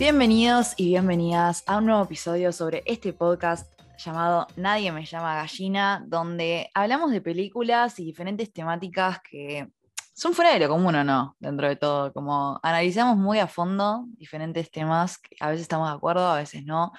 [0.00, 6.02] Bienvenidos y bienvenidas a un nuevo episodio sobre este podcast llamado Nadie me llama gallina,
[6.08, 9.68] donde hablamos de películas y diferentes temáticas que
[10.14, 14.06] son fuera de lo común o no, dentro de todo, como analizamos muy a fondo
[14.16, 16.92] diferentes temas, a veces estamos de acuerdo, a veces no.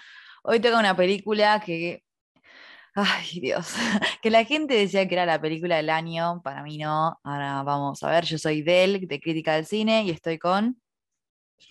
[0.43, 2.03] Hoy toca una película que,
[2.93, 3.73] ay Dios,
[4.21, 8.03] que la gente decía que era la película del año, para mí no, ahora vamos
[8.03, 10.79] a ver, yo soy Del, de Crítica del Cine, y estoy con...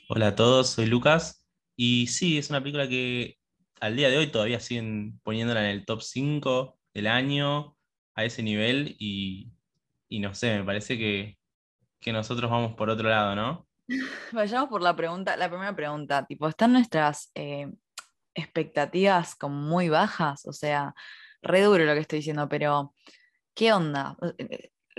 [0.08, 1.46] Hola a todos, soy Lucas.
[1.76, 3.38] Y sí, es una película que
[3.80, 7.76] al día de hoy todavía siguen poniéndola en el top 5 del año,
[8.14, 9.52] a ese nivel, y,
[10.10, 11.38] no sé, me parece que,
[12.00, 13.68] que nosotros vamos por otro lado, ¿no?
[14.32, 17.72] Vayamos por la pregunta, la primera pregunta, tipo, ¿están nuestras eh,
[18.34, 20.46] expectativas como muy bajas?
[20.46, 20.95] O sea,
[21.42, 22.95] re duro lo que estoy diciendo, pero
[23.54, 24.16] ¿qué onda?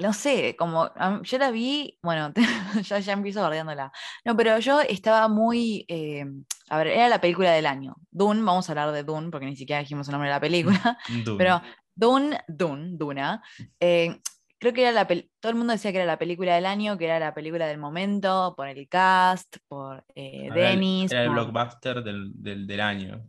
[0.01, 0.89] No sé, como
[1.23, 2.33] yo la vi, bueno,
[2.83, 3.91] ya, ya empiezo bardeándola.
[4.25, 6.25] No, pero yo estaba muy, eh,
[6.69, 7.95] a ver, era la película del año.
[8.09, 10.97] Dune, vamos a hablar de Dune, porque ni siquiera dijimos el nombre de la película,
[11.25, 11.37] Dune.
[11.37, 11.61] pero
[11.95, 13.43] Dune, Dune, Duna,
[13.79, 14.19] eh,
[14.59, 17.05] creo que era la todo el mundo decía que era la película del año, que
[17.05, 21.27] era la película del momento, por el cast, por eh, Era el- Denis, Era el
[21.27, 23.27] por- blockbuster del, del- del año.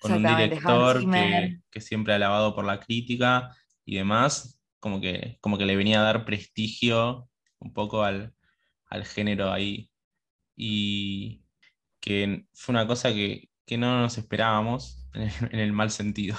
[0.00, 5.38] Con un director que, que siempre ha alabado por la crítica y demás, como que,
[5.40, 7.28] como que le venía a dar prestigio
[7.60, 8.34] un poco al,
[8.86, 9.90] al género ahí.
[10.56, 11.44] Y
[12.00, 16.36] que fue una cosa que, que no nos esperábamos en el, mal sentido.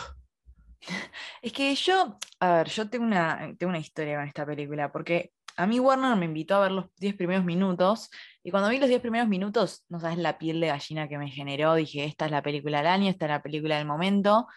[1.41, 5.31] Es que yo, a ver, yo tengo una, tengo una historia con esta película, porque
[5.55, 8.09] a mí Warner me invitó a ver los 10 primeros minutos,
[8.43, 11.29] y cuando vi los 10 primeros minutos, no sabes la piel de gallina que me
[11.29, 14.47] generó, dije, esta es la película del año, esta es la película del momento,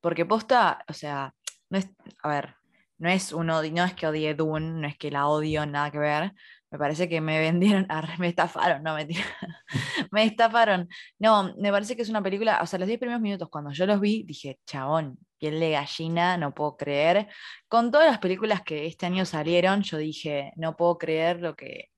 [0.00, 1.34] porque posta, o sea,
[1.68, 1.88] no es,
[2.22, 2.54] a ver,
[3.02, 5.90] no es un odio, no es que odie Dune, no es que la odio, nada
[5.90, 6.32] que ver,
[6.70, 9.24] me parece que me vendieron, arre, me estafaron, no mentira,
[10.12, 10.88] me estafaron.
[11.18, 13.86] No, me parece que es una película, o sea, los 10 primeros minutos cuando yo
[13.86, 17.26] los vi, dije, chabón, piel de gallina, no puedo creer.
[17.66, 21.88] Con todas las películas que este año salieron, yo dije, no puedo creer lo que,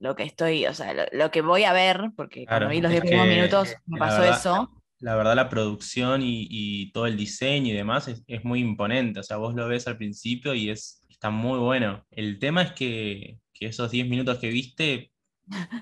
[0.00, 2.90] lo que estoy, o sea, lo, lo que voy a ver, porque cuando vi los
[2.92, 4.82] es 10 primeros minutos me pasó verdad- eso.
[4.98, 9.20] La verdad, la producción y, todo el diseño y demás es, muy imponente.
[9.20, 12.04] O sea, vos lo ves al principio y es, está muy bueno.
[12.10, 15.12] El tema es que, que esos 10 minutos que viste,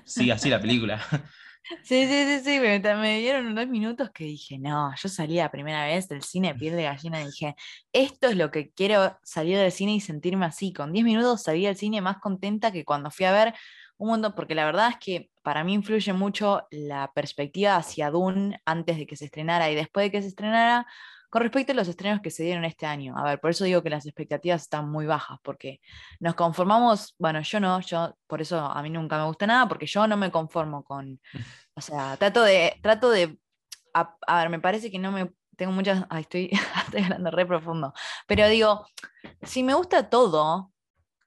[0.05, 1.01] sigue así la película.
[1.81, 5.49] Sí, sí, sí, sí, me, me dieron unos minutos que dije, no, yo salí la
[5.49, 7.55] primera vez del cine piel de gallina y dije,
[7.91, 10.73] esto es lo que quiero salir del cine y sentirme así.
[10.73, 13.55] Con 10 minutos salí del cine más contenta que cuando fui a ver
[13.97, 18.59] un montón, porque la verdad es que para mí influye mucho la perspectiva hacia Dune
[18.65, 20.85] antes de que se estrenara y después de que se estrenara
[21.29, 23.13] con respecto a los estrenos que se dieron este año.
[23.17, 25.81] A ver, por eso digo que las expectativas están muy bajas, porque
[26.19, 29.85] nos conformamos, bueno, yo no, yo por eso a mí nunca me gusta nada, porque
[29.85, 31.19] yo no me conformo con,
[31.75, 33.37] o sea, trato de, trato de,
[33.93, 36.51] a, a ver, me parece que no me, tengo muchas, ay, estoy,
[36.85, 37.93] estoy hablando re profundo,
[38.27, 38.87] pero digo,
[39.41, 40.71] si me gusta todo,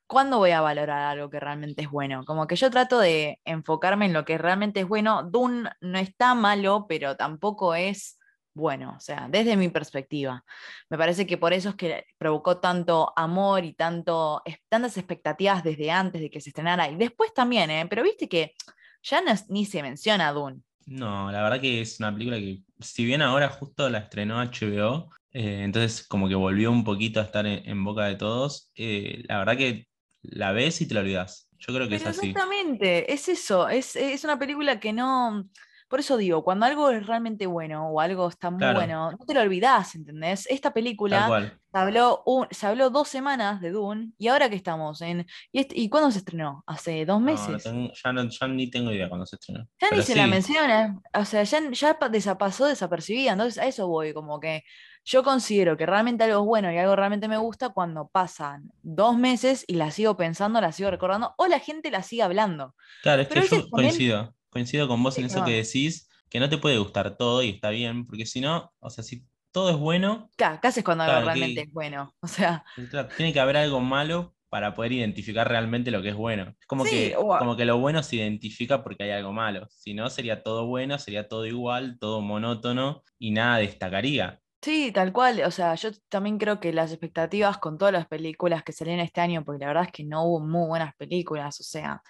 [0.09, 2.25] ¿cuándo voy a valorar algo que realmente es bueno?
[2.25, 5.23] Como que yo trato de enfocarme en lo que realmente es bueno.
[5.23, 8.19] Dune no está malo, pero tampoco es
[8.55, 10.45] bueno, o sea, desde mi perspectiva.
[10.91, 15.93] Me parece que por eso es que provocó tanto amor y tanto, tantas expectativas desde
[15.93, 16.91] antes de que se estrenara.
[16.91, 17.87] Y después también, ¿eh?
[17.89, 18.55] Pero viste que
[19.03, 20.63] ya no ni se menciona Dune.
[20.87, 25.11] No, la verdad que es una película que, si bien ahora justo la estrenó HBO,
[25.31, 29.23] eh, entonces como que volvió un poquito a estar en, en boca de todos, eh,
[29.29, 29.88] la verdad que
[30.23, 31.49] la ves y te la olvidas.
[31.59, 32.29] Yo creo que Pero es así.
[32.31, 35.49] exactamente, es eso, es, es una película que no,
[35.89, 38.79] por eso digo, cuando algo es realmente bueno o algo está muy Claro.
[38.79, 40.47] bueno, no te lo olvidás, ¿entendés?
[40.51, 41.27] Esta película
[41.73, 45.27] se habló, un- se habló dos semanas de Dune y ahora que estamos en...
[45.51, 46.63] ¿Y, este- ¿y cuándo se estrenó?
[46.67, 47.63] Hace dos No, no meses.
[47.65, 49.67] tengo- ya, no- ya ni tengo idea cuándo se estrenó.
[49.81, 53.67] Ya ni se la menciona, o sea, ya, ya pa- desa- pasó desapercibida, entonces a
[53.67, 54.63] eso voy, como que
[55.09, 59.17] yo considero que realmente algo es bueno y algo realmente me gusta cuando pasan dos
[59.19, 62.75] meses y la sigo pensando, la sigo recordando, o la gente la sigue hablando.
[63.01, 66.41] Claro, es Pero que yo coincido, coincido con vos Sí, en eso que decís, que
[66.41, 69.71] no te puede gustar todo y está bien, porque si no, o sea, si todo
[69.71, 72.15] es bueno, Claro, ¿qué haces cuando algo realmente que- es bueno?
[72.23, 76.15] O sea, claro, tiene que haber algo malo para poder identificar realmente lo que es
[76.15, 76.55] bueno.
[76.61, 79.67] Es como, Sí, que, como que lo bueno se identifica porque hay algo malo.
[79.71, 84.41] Si no, sería todo bueno, sería todo igual, todo monótono y nada destacaría.
[84.63, 85.43] Sí, tal cual.
[85.47, 89.21] O sea, yo también creo que las expectativas con todas las películas que salieron este
[89.21, 92.03] año, porque la verdad es que no hubo muy buenas películas, o sea,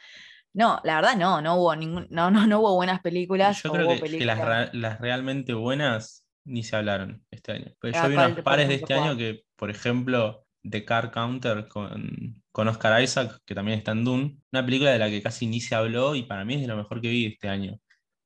[0.55, 3.63] no, la verdad no, no hubo ningún, no, no, no hubo buenas películas.
[3.63, 7.73] Yo creo hubo que, que las, realmente buenas ni se hablaron este año.
[7.81, 11.11] Pues yo Ah, vi ¿cuál- unas pares de este año que, por ejemplo, The Car
[11.11, 15.23] Counter con, con Oscar Isaac, que también está en Dune, una película de la que
[15.23, 17.79] casi ni se habló y para mí es de lo mejor que vi este año.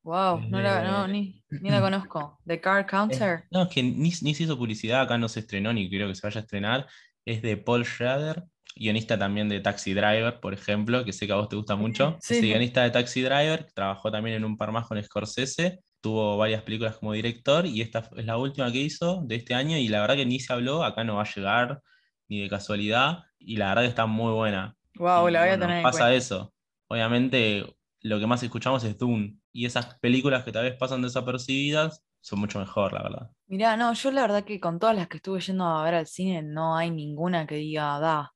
[0.04, 2.38] Wow, no la, no, Eh, ni, ni la conozco.
[2.46, 3.44] The Car Counter.
[3.50, 6.14] No, es que ni, ni se hizo publicidad, acá no se estrenó ni creo que
[6.14, 6.86] se vaya a estrenar.
[7.24, 8.42] Es de Paul Schrader,
[8.74, 12.16] guionista también de Taxi Driver, por ejemplo, que sé que a vos te gusta mucho.
[12.20, 12.34] Sí.
[12.38, 16.62] Ese guionista de Taxi Driver, trabajó también en un par más con Scorsese, tuvo varias
[16.62, 20.00] películas como director y esta es la última que hizo de este año y la
[20.00, 21.80] verdad que ni se habló, acá no va a llegar
[22.28, 24.74] ni de casualidad y la verdad que está muy buena.
[24.96, 26.14] Wow, Y la voy a tener en pasa cuenta.
[26.14, 26.52] eso.
[26.88, 27.64] Obviamente
[28.02, 32.40] lo que más escuchamos es Dune y esas películas que tal vez pasan desapercibidas son
[32.40, 33.30] mucho mejor, la verdad.
[33.46, 36.06] Mirá, no, yo la verdad que con todas las que estuve yendo a ver al
[36.06, 38.32] cine no hay ninguna que diga da.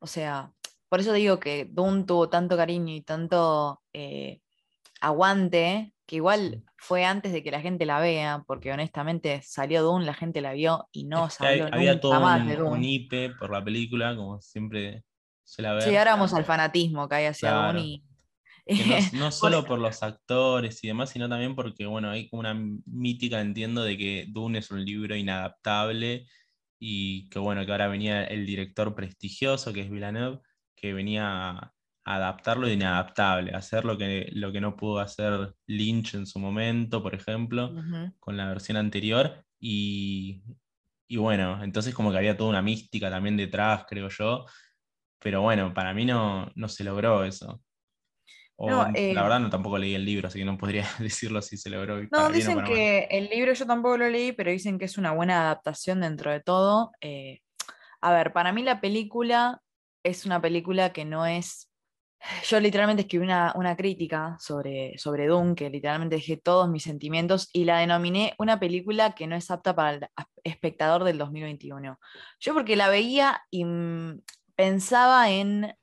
[0.00, 0.52] O sea,
[0.88, 4.40] por eso digo que Dune tuvo tanto cariño y tanto eh,
[5.00, 10.04] aguante, que igual fue antes de que la gente la vea, porque honestamente salió Dune,
[10.06, 12.62] la gente la vio y no se hay- habló había nunca todo más un, de
[12.62, 15.04] un hipe por la película, como siempre
[15.44, 15.82] suele haber.
[15.84, 17.68] Sí, ahora vamos al fanatismo que hay hacia Claro.
[17.68, 18.02] Dune y...
[18.76, 22.40] Que no, no solo Por- los actores y demás, sino también porque, bueno, hay como
[22.40, 22.54] una
[22.86, 26.26] mítica, entiendo, de que Dune es un libro inadaptable
[26.78, 30.40] y que, bueno, que ahora venía el director prestigioso, que es Villeneuve,
[30.76, 31.74] que venía a
[32.04, 36.38] adaptarlo de inadaptable, a hacer lo que, lo que no pudo hacer Lynch en su
[36.38, 37.74] momento, por ejemplo,
[38.20, 39.44] con la versión anterior.
[39.60, 40.42] Y,
[41.08, 44.46] y bueno, entonces como que había toda una mística también detrás, creo yo.
[45.20, 47.62] Pero bueno, para mí no, no se logró eso.
[48.60, 51.40] O, No, eh, la verdad no tampoco leí el libro, así que no podría decirlo
[51.40, 52.02] si se logró.
[52.10, 52.64] No, dicen mal.
[52.64, 56.32] que el libro yo tampoco lo leí, pero dicen que es una buena adaptación dentro
[56.32, 56.90] de todo.
[57.00, 57.40] Eh,
[58.00, 59.62] a ver, para mí la película
[60.02, 61.70] es una película que no es...
[62.48, 67.48] Yo literalmente escribí una, una crítica sobre, sobre Dune, que literalmente dejé todos mis sentimientos
[67.52, 70.08] y la denominé una película que no es apta para el
[70.42, 71.96] espectador del 2021.
[72.40, 74.20] Yo porque la veía y mm,
[74.56, 75.77] pensaba en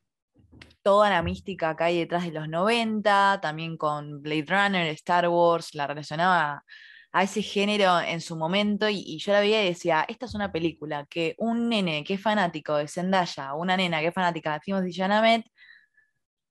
[0.86, 5.74] toda la mística que hay detrás de los 90, también con Blade Runner, Star Wars,
[5.74, 6.64] la relacionaba
[7.12, 10.52] a ese género en su momento y, yo la veía y decía, esta es una
[10.52, 14.60] película que un nene que es fanático de Zendaya, una nena que es fanática de
[14.60, 15.48] Timothy Chalamet,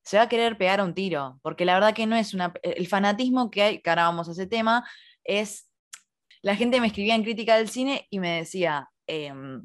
[0.02, 2.52] se va a querer pegar un tiro, porque la verdad que no es una...
[2.62, 4.84] El fanatismo que hay, que ahora vamos a ese tema,
[5.22, 5.70] es...
[6.42, 9.64] La gente me escribía en crítica del cine y me decía, em,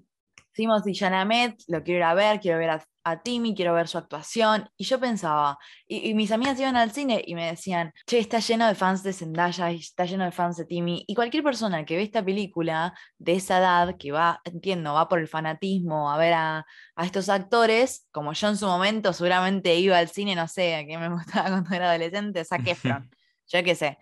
[0.60, 3.98] Timothy Chalamet, lo quiero ir a ver, quiero ver a, a Timmy, quiero ver su
[3.98, 4.70] actuación.
[4.76, 5.58] Y yo pensaba,
[5.88, 9.02] y, y mis amigas iban al cine y me decían, che, está lleno de fans
[9.02, 11.06] de Zendaya está lleno de fans de Timmy.
[11.08, 15.20] Y cualquier persona que ve esta película de esa edad, que va, entiendo, va por
[15.20, 16.66] el fanatismo a ver a,
[16.96, 20.86] a estos actores, como yo en su momento seguramente iba al cine, no sé, a
[20.86, 23.10] qué me gustaba cuando era adolescente, Zac Efron,
[23.48, 23.98] yo qué sé.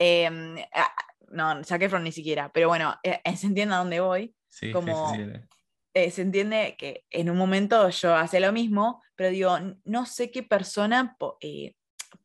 [0.00, 0.94] Ah,
[1.32, 4.72] no, Zac Efron ni siquiera, pero bueno, eh, se entiende a dónde voy Sí, sí,
[4.72, 5.57] como- sí, sí.
[5.98, 10.30] Eh, se entiende que en un momento yo hacía lo mismo, pero digo, no sé
[10.30, 11.74] qué persona eh,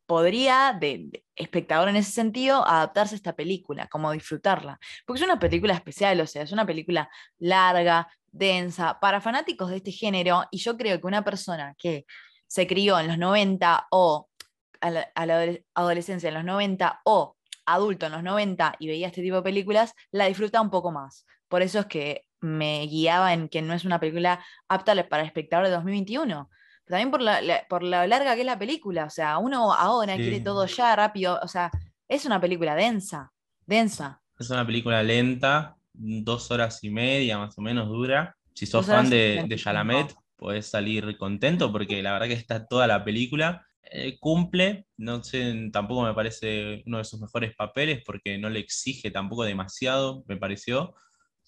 [0.05, 4.79] podría, de, espectador en ese sentido, adaptarse a esta película, como disfrutarla.
[5.05, 7.09] Porque es una película especial, o sea, es una película
[7.39, 12.05] larga, densa, para fanáticos de este género, y yo creo que una persona que
[12.47, 14.29] se crió en los 90 o
[14.81, 18.87] a la, a la adole- adolescencia en los 90 o adulto en los 90 y
[18.87, 21.25] veía este tipo de películas, la disfruta un poco más.
[21.47, 25.27] Por eso es que me guiaba en que no es una película apta para el
[25.27, 26.49] espectador de 2021.
[26.85, 29.05] Pero también por la, la- por lo larga que es la película.
[29.05, 31.39] O sea, uno ahora quiere todo ya, rápido.
[31.41, 31.71] O sea,
[32.07, 33.31] es una película densa.
[33.65, 34.21] Densa.
[34.37, 38.35] Es una película lenta, dos horas y media más o menos dura.
[38.53, 39.63] Si sos fan de, de 25.
[39.63, 43.65] Chalamet, podés salir contento porque la verdad que está toda la película.
[43.95, 48.59] Eh, cumple, no sé, tampoco me parece uno de sus mejores papeles porque no le
[48.59, 50.95] exige tampoco demasiado, me pareció.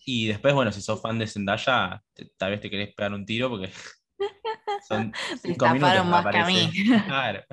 [0.06, 3.26] Y después, bueno, si sos fan de Zendaya, te- tal vez te querés pegar un
[3.26, 3.72] tiro porque
[4.88, 6.70] son cinco minutos más que a mí.
[6.70, 6.72] aparece.
[7.08, 7.44] Claro.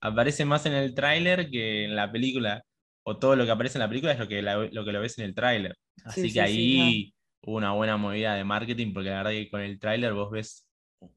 [0.00, 2.62] Aparece más en el tráiler que en la película,
[3.02, 5.00] o todo lo que aparece en la película es lo que, la- lo, que lo
[5.00, 5.76] ves en el tráiler.
[6.04, 9.50] Así Sí, que sí, ahí hubo una buena movida de marketing, porque la verdad que
[9.50, 10.66] con el tráiler vos ves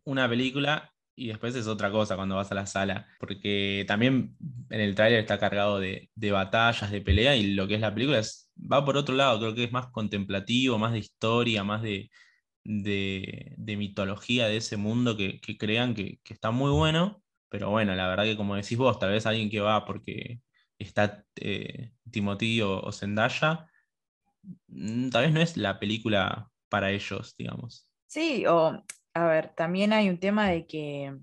[0.04, 4.36] una película y después es otra cosa cuando vas a la sala, porque también
[4.70, 7.94] en el tráiler está cargado de, de batallas, de pelea, y lo que es la
[7.94, 11.82] película es, va por otro lado, creo que es más contemplativo, más de historia, más
[11.82, 12.10] de,
[12.64, 18.24] de, mitología de ese mundo que, crean que, está muy bueno, pero bueno, la verdad
[18.26, 20.42] que como decís vos, tal vez alguien que va porque
[20.80, 23.68] está eh, Timothy o, o Zendaya,
[24.68, 27.88] mm, tal vez no es la película para ellos, digamos.
[28.08, 31.18] Sí, o, a ver, también hay un tema de que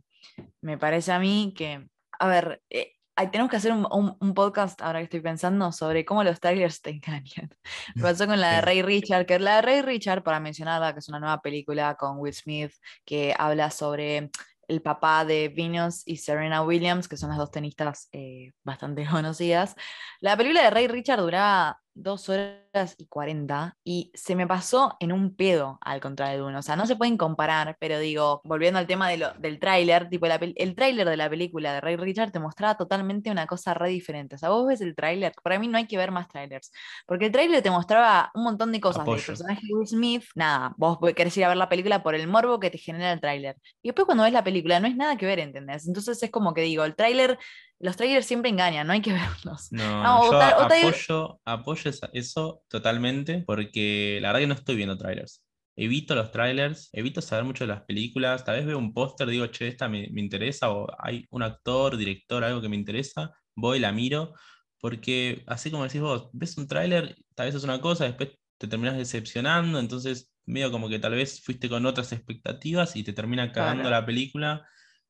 [0.61, 4.81] me parece a mí que, a ver, eh, tenemos que hacer un, un- un podcast,
[4.81, 7.51] ahora que estoy pensando, sobre cómo los trailers te engañan.
[7.95, 8.61] Me pasó con la de.
[8.63, 12.19] Ray Richard, que la de Ray Richard, para mencionarla, que es una nueva película con
[12.19, 12.73] Will Smith,
[13.05, 14.31] que habla sobre
[14.69, 19.75] el papá de Venus y Serena Williams, que son las dos tenistas eh, bastante conocidas.
[20.21, 25.13] La película de Ray Richard duraba dos horas y cuarenta y se me pasó en
[25.13, 26.59] un pedo al contrario de uno.
[26.61, 30.09] O sea, no se pueden comparar, pero digo, volviendo al tema de lo, del tráiler,
[30.09, 33.91] tipo el tráiler de la película de Ray Richard te mostraba totalmente una cosa re
[33.91, 34.37] diferente.
[34.37, 36.73] O sea, vos ves el tráiler, para mí no hay que ver más tráilers,
[37.07, 40.75] porque el tráiler te mostraba un montón de cosas del personaje de Will Smith, nada,
[40.77, 43.57] vos querés ir a ver la película por el morbo que te genera el tráiler.
[43.83, 45.87] Y después cuando ves la película no es nada que ver, ¿entendés?
[45.87, 47.39] Entonces es como que digo, el tráiler
[47.81, 49.13] los trailers siempre engañan, no hay que
[49.45, 49.71] verlos.
[49.71, 55.45] No, yo apoyo, apoyo eso totalmente porque la verdad que no estoy viendo trailers.
[55.77, 58.45] Evito los trailers, evito saber mucho de las películas.
[58.45, 62.43] Tal vez veo un póster, digo, che, esta me, interesa, o hay un actor, director,
[62.43, 64.35] algo que me interesa, voy, la miro,
[64.81, 68.67] porque así como decís vos, ves un tráiler, tal vez es una cosa, después te
[68.67, 73.53] terminas decepcionando, entonces medio como que tal vez fuiste con otras expectativas y te termina
[73.53, 74.67] cagando la película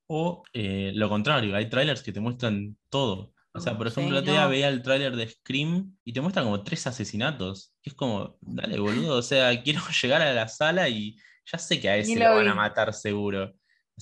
[0.09, 3.33] o eh, lo contrario, hay trailers que te muestran todo.
[3.53, 6.87] O sea, por ejemplo, día veía el tráiler de Scream y te muestran como tres
[6.87, 7.75] asesinatos.
[7.83, 11.88] es como, dale, boludo, o sea, quiero llegar a la sala y ya sé que
[11.88, 13.55] a ese lo, van a matar seguro.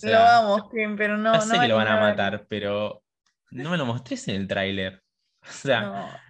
[0.02, 1.32] lo vamos, Scream, pero no.
[1.32, 3.02] Ya sé que lo van a matar, pero
[3.50, 5.02] no me lo mostrés en el tráiler.
[5.48, 6.20] O sea,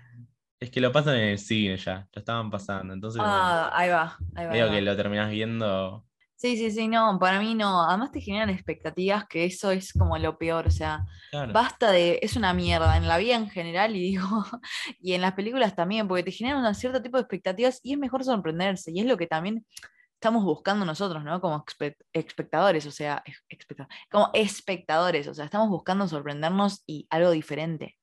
[0.61, 2.93] es que lo pasan en el cine ya, lo estaban pasando.
[2.93, 4.53] Entonces, ah, ahí va, ahí va.
[4.53, 6.06] Veo que lo terminás viendo
[6.37, 7.83] Sí, sí, sí, no, para mí no.
[7.83, 10.67] Además te generan expectativas que eso es como lo peor.
[10.67, 11.05] O sea,
[11.53, 12.19] basta de.
[12.21, 14.23] Es una mierda en la vida en general y digo,
[15.01, 17.99] y en las películas también, porque te generan un cierto tipo de expectativas y es
[17.99, 18.91] mejor sorprenderse.
[18.93, 19.65] Y es lo que también
[20.13, 21.41] estamos buscando nosotros, ¿no?
[21.41, 21.65] Como
[22.13, 23.23] espectadores, o sea,
[24.11, 27.97] como espectadores, o sea, estamos buscando sorprendernos y algo diferente.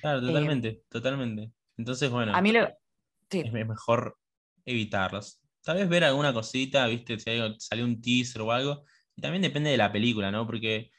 [0.00, 1.52] Claro, eh, totalmente, totalmente.
[1.76, 2.68] Entonces, bueno, a mí lo...
[3.30, 4.16] es mejor
[4.64, 5.40] evitarlos.
[5.66, 7.24] Tal vez ver alguna cosita, viste, si
[7.58, 8.84] salió un teaser o algo.
[9.16, 10.46] Y también depende de la película, ¿no?
[10.46, 10.92] Porque,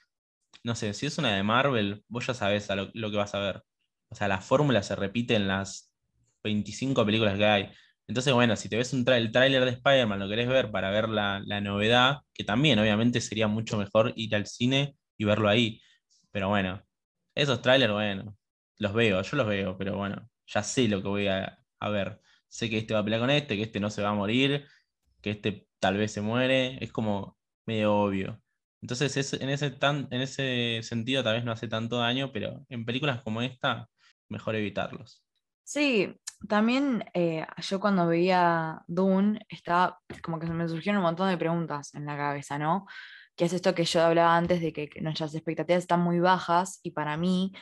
[0.63, 3.63] no sé, si es una de Marvel, vos ya sabés lo, que vas a ver.
[4.09, 5.93] O sea, la fórmula se repite en las
[6.43, 7.69] 25 películas que hay.
[8.07, 11.07] Entonces, bueno, si te ves un el tráiler de Spider-Man, lo querés ver para ver
[11.09, 15.81] la, la, novedad, que también obviamente sería mucho mejor ir al cine y verlo ahí.
[16.31, 16.83] Pero bueno,
[17.35, 18.37] esos trailers, bueno,
[18.79, 22.21] los veo, yo los veo, pero bueno, ya sé lo que voy a, a ver
[22.49, 24.65] sé que este va a pelear con este, que este no se va a morir,
[25.21, 28.41] que este tal vez se muere, es como medio obvio.
[28.81, 32.85] Entonces, en, ese tan, en ese sentido tal vez no hace tanto daño, pero en
[32.85, 33.89] películas como esta,
[34.29, 35.23] mejor evitarlos.
[35.63, 36.15] Sí,
[36.47, 41.93] también eh, yo cuando veía Dune, estaba como que me surgieron un montón de preguntas
[41.95, 42.85] en la cabeza, ¿no?
[43.35, 46.91] Que es esto que yo hablaba antes de que nuestras expectativas están muy bajas y
[46.91, 47.53] para mí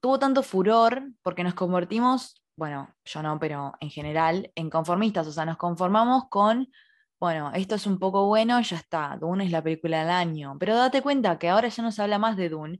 [0.00, 5.32] tuvo tanto furor porque nos convertimos bueno, yo no, pero en general, en conformistas, o
[5.32, 6.70] sea, nos conformamos con,
[7.18, 10.76] bueno, esto es un poco bueno, ya está, Dune es la película del año, pero
[10.76, 12.78] date cuenta que ahora ya no se habla más de Dune,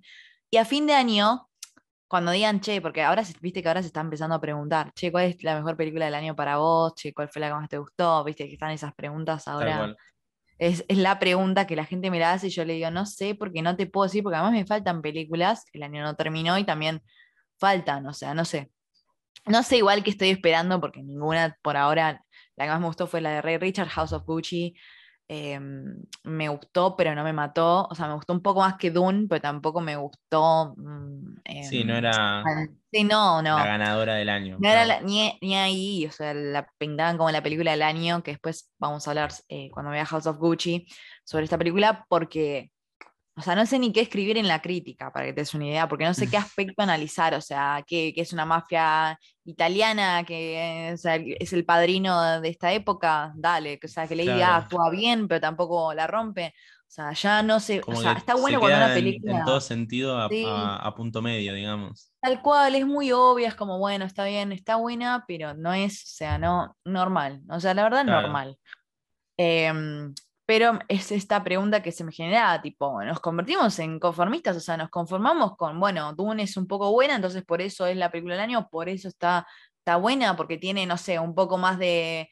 [0.51, 1.49] y a fin de año,
[2.07, 5.25] cuando digan, che, porque ahora, viste que ahora se está empezando a preguntar, che, ¿cuál
[5.25, 6.95] es la mejor película del año para vos?
[6.95, 8.23] Che, ¿cuál fue la que más te gustó?
[8.25, 9.97] Viste que están esas preguntas ahora.
[10.59, 13.07] Es, es, la pregunta que la gente me la hace y yo le digo, no
[13.07, 16.59] sé, porque no te puedo decir, porque además me faltan películas, el año no terminó
[16.59, 17.03] y también
[17.59, 18.71] faltan, o sea, no sé.
[19.47, 22.25] No sé igual que estoy esperando, porque ninguna por ahora,
[22.57, 24.75] la que más me gustó fue la de Ray Richard, House of Gucci.
[25.33, 25.95] Em,
[26.25, 27.87] me gustó, pero no me mató.
[27.89, 30.75] O sea, me gustó un poco más que Dune, pero tampoco me gustó.
[30.77, 32.43] Mm, sí, no era
[32.91, 33.57] sí, no, no.
[33.57, 34.57] la ganadora del año.
[34.59, 38.33] No era ni, ni, ahí, o sea, la pintaban como la película del año, que
[38.33, 40.89] después vamos a hablar eh, cuando vea House of Gucci
[41.23, 42.73] sobre esta película, porque
[43.37, 45.67] o sea, no sé ni qué escribir en la crítica, para que te des una
[45.67, 50.91] idea, porque no sé qué aspecto analizar, o sea, que, es una mafia italiana, que
[50.93, 55.95] es el padrino de esta época, dale, o sea, que Lady actúa bien, pero tampoco
[55.95, 56.55] la rompe.
[56.83, 59.39] O sea, ya no sé, o sea, está bueno cuando una película...
[59.39, 62.13] En, todo sentido a, punto medio, digamos.
[62.21, 66.03] Tal cual, es muy obvia, es como, bueno, está bien, está buena, pero no es,
[66.03, 67.43] o sea, no, normal.
[67.49, 68.59] O sea, la verdad, normal.
[69.37, 69.73] Eh,
[70.51, 74.57] pero es esta pregunta que se me genera, tipo, ¿nos convertimos en conformistas?
[74.57, 77.97] O sea, nos conformamos con, bueno, Dune es un poco buena, entonces por eso es
[77.97, 79.47] la película del año, por eso está,
[79.79, 82.31] está buena, porque tiene, no sé, un poco más de,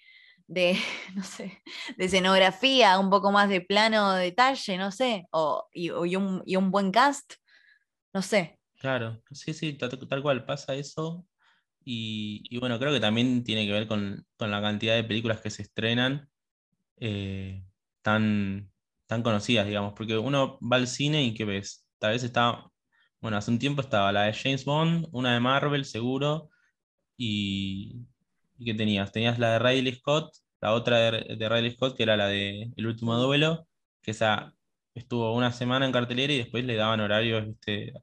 [0.48, 0.76] de,
[1.14, 1.62] no sé,
[1.96, 6.56] de escenografía, un poco más de plano de detalle, no sé, o, y, un, y,
[6.56, 7.34] un, buen cast,
[8.12, 8.58] no sé.
[8.80, 11.24] Claro, sí, sí, tal, cual pasa eso.
[11.84, 15.50] Y, bueno, creo que también tiene que ver con, con la cantidad de películas que
[15.50, 16.28] se estrenan.
[16.96, 17.62] Eh,
[18.08, 18.70] tan,
[19.06, 21.86] tan conocidas, digamos, porque uno va al cine y ¿qué ves?
[21.98, 22.64] Tal vez está,
[23.20, 26.48] bueno, hace un tiempo estaba la de James Bond, una de Marvel seguro,
[27.18, 28.06] y,
[28.56, 29.12] ¿y qué tenías?
[29.12, 32.72] Tenías la de Riley Scott, la otra de, de Riley Scott, que era la de
[32.76, 33.68] El último duelo,
[34.00, 34.54] que esa
[34.94, 37.46] estuvo una semana en cartelera y después le daban horarios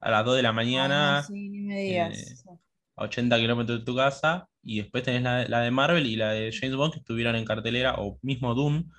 [0.01, 1.23] a las 2 de la mañana.
[1.23, 2.45] sí, ni me digas.
[2.45, 2.57] Eh,
[2.95, 4.47] a 80 kilómetros de tu casa.
[4.61, 7.95] Y después tenés la, de Marvel y la de James Bond que estuvieron en cartelera,
[7.97, 8.89] o mismo Doom,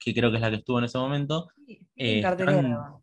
[0.00, 1.48] que creo que es la que estuvo en ese momento.
[1.94, 2.96] en cartelera.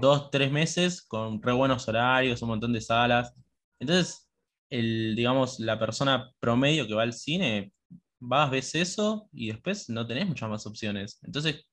[0.00, 3.34] Dos, tres meses con re buenos horarios, un montón de salas.
[3.78, 4.30] Entonces,
[4.70, 7.72] el, digamos, la persona promedio que va al cine,
[8.18, 11.18] vas, ves eso y después no tenés muchas más opciones.
[11.22, 11.66] Entonces,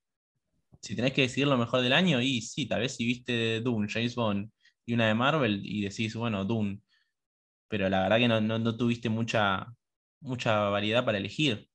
[0.82, 3.88] si tenés que decidir lo mejor del año, y sí, tal vez si viste Dune,
[3.90, 4.52] James Bond
[4.86, 6.82] y una de Marvel y decís, bueno, Dune,
[7.68, 9.68] pero la verdad que no, tuviste mucha,
[10.22, 11.70] mucha variedad para elegir.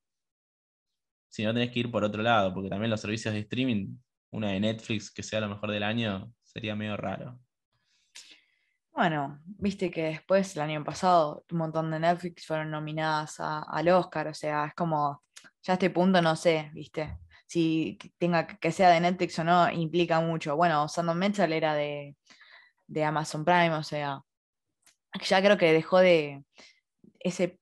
[1.35, 3.97] Si no tenés que ir por otro lado, porque también los servicios de streaming,
[4.31, 7.41] una de Netflix que sea lo mejor del año, sería medio raro.
[8.93, 14.29] Bueno, viste que después, el año pasado, un montón de Netflix fueron nominadas al Oscar,
[14.29, 15.25] o sea, es como,
[15.61, 19.69] ya a este punto no sé, viste, si tenga que sea de Netflix o no,
[19.73, 20.55] implica mucho.
[20.55, 22.17] Bueno, Sandon Metzal era de,
[22.87, 24.23] de Amazon Prime, o sea,
[25.21, 26.45] ya creo que dejó de
[27.19, 27.59] ese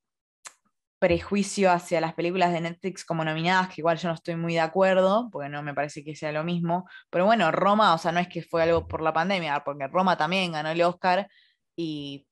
[1.02, 4.61] prejuicio hacia las películas de Netflix como nominadas, que igual yo no estoy muy de
[4.61, 6.88] acuerdo, porque no me parece que sea lo mismo.
[7.11, 10.16] Pero bueno, Roma, o sea, no es que fue algo por la pandemia, porque Roma
[10.16, 11.28] también ganó el Oscar
[11.75, 12.25] y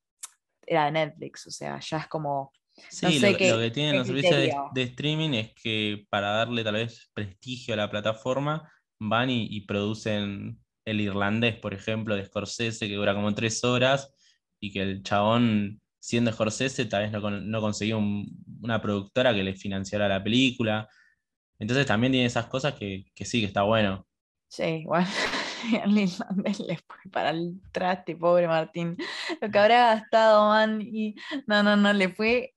[0.64, 2.52] era de Netflix, o sea, ya es como...
[2.88, 4.36] Sí, lo, que tienen los servicios
[4.72, 10.60] de, streaming es que para darle tal vez prestigio a la plataforma, van y, producen
[10.84, 14.14] el irlandés, por ejemplo, de Scorsese, que dura como tres horas,
[14.60, 19.54] y que el chabón siendo Scorsese, tal vez no, no consiguió una productora que le
[19.54, 20.88] financiara la película.
[21.58, 24.06] Entonces también tiene esas cosas que, sí, que está bueno.
[24.48, 25.06] Sí, igual
[25.86, 28.96] le fue para el traste, pobre Martín.
[29.40, 31.14] Lo que habrá gastado, man, y
[31.46, 32.54] no, no, no, le fue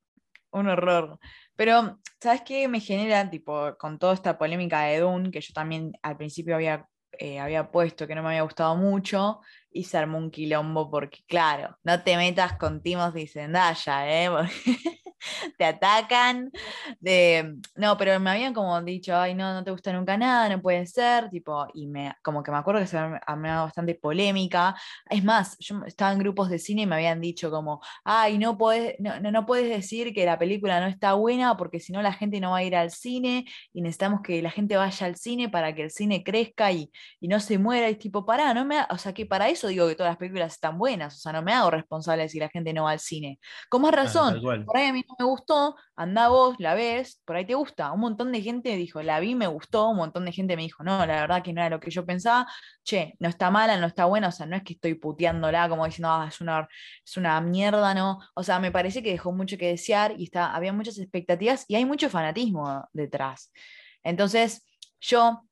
[0.52, 1.20] un horror.
[1.56, 5.92] Pero, ¿sabes qué me genera, tipo, con toda esta polémica de Dune, que yo también
[6.02, 6.88] al principio había,
[7.20, 9.42] eh, había puesto que no me había gustado mucho,
[9.74, 14.30] y se armó un quilombo porque, claro, no te metas con Timos y Zendaya, ¿eh?
[15.58, 16.52] te atacan.
[17.00, 20.62] De, no, pero me habían como dicho, ay, no, no te gusta nunca nada, no
[20.62, 24.76] puede ser, tipo, y me, como que me acuerdo que se me armado bastante polémica.
[25.10, 28.58] Es más, yo estaba en grupos de cine y me habían dicho como, ay, no
[28.58, 32.14] puedes, no, no puedes decir que la película no está buena porque si no la
[32.14, 35.50] gente no va a ir al cine y necesitamos que la gente vaya al cine
[35.50, 37.90] para que el cine crezca y, y no se muera.
[37.90, 40.54] Y tipo, pará, no me, o sea, que para eso digo que todas las películas
[40.54, 43.40] están buenas, o sea, no me hago responsable si la gente no va al cine.
[43.70, 47.36] Con más razón, por ahí a mí no me gustó, anda vos, la ves, por
[47.36, 47.92] ahí te gusta.
[47.92, 50.84] Un montón de gente dijo, la vi, me gustó, un montón de gente me dijo,
[50.84, 52.48] no, la verdad que no era lo que yo pensaba,
[52.84, 55.86] che, no está mala, no está buena, o sea, no es que estoy puteándola como
[55.86, 56.68] diciendo, ah, es una,
[57.06, 58.20] es una mierda, no.
[58.36, 61.76] O sea, me parece que dejó mucho que desear y está, había muchas expectativas y
[61.76, 63.52] hay mucho fanatismo detrás.
[64.04, 64.66] Entonces,
[65.00, 65.44] yo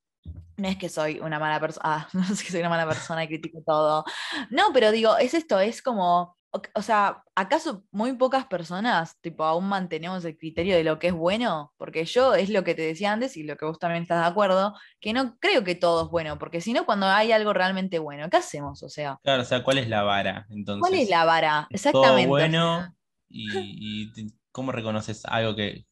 [0.57, 3.23] no es que soy una mala persona, ah, no es que soy una mala persona
[3.23, 4.05] y critico todo.
[4.49, 6.37] No, pero digo, es esto, es como,
[6.75, 11.13] o, sea, ¿acaso muy pocas personas, tipo, aún mantenemos el criterio de lo que es
[11.13, 11.73] bueno?
[11.77, 14.29] Porque yo, es lo que te decía antes y lo que vos también estás de
[14.29, 17.99] acuerdo, que no creo que todo es bueno, porque si no, cuando hay algo realmente
[17.99, 18.83] bueno, ¿qué hacemos?
[18.83, 19.17] O sea.
[19.23, 20.45] Claro, o sea, ¿cuál es la vara?
[20.49, 21.67] Entonces, ¿Cuál es la vara?
[21.69, 22.23] Exactamente.
[22.23, 22.95] Todo bueno
[23.29, 24.11] y,
[24.51, 25.85] cómo reconoces algo que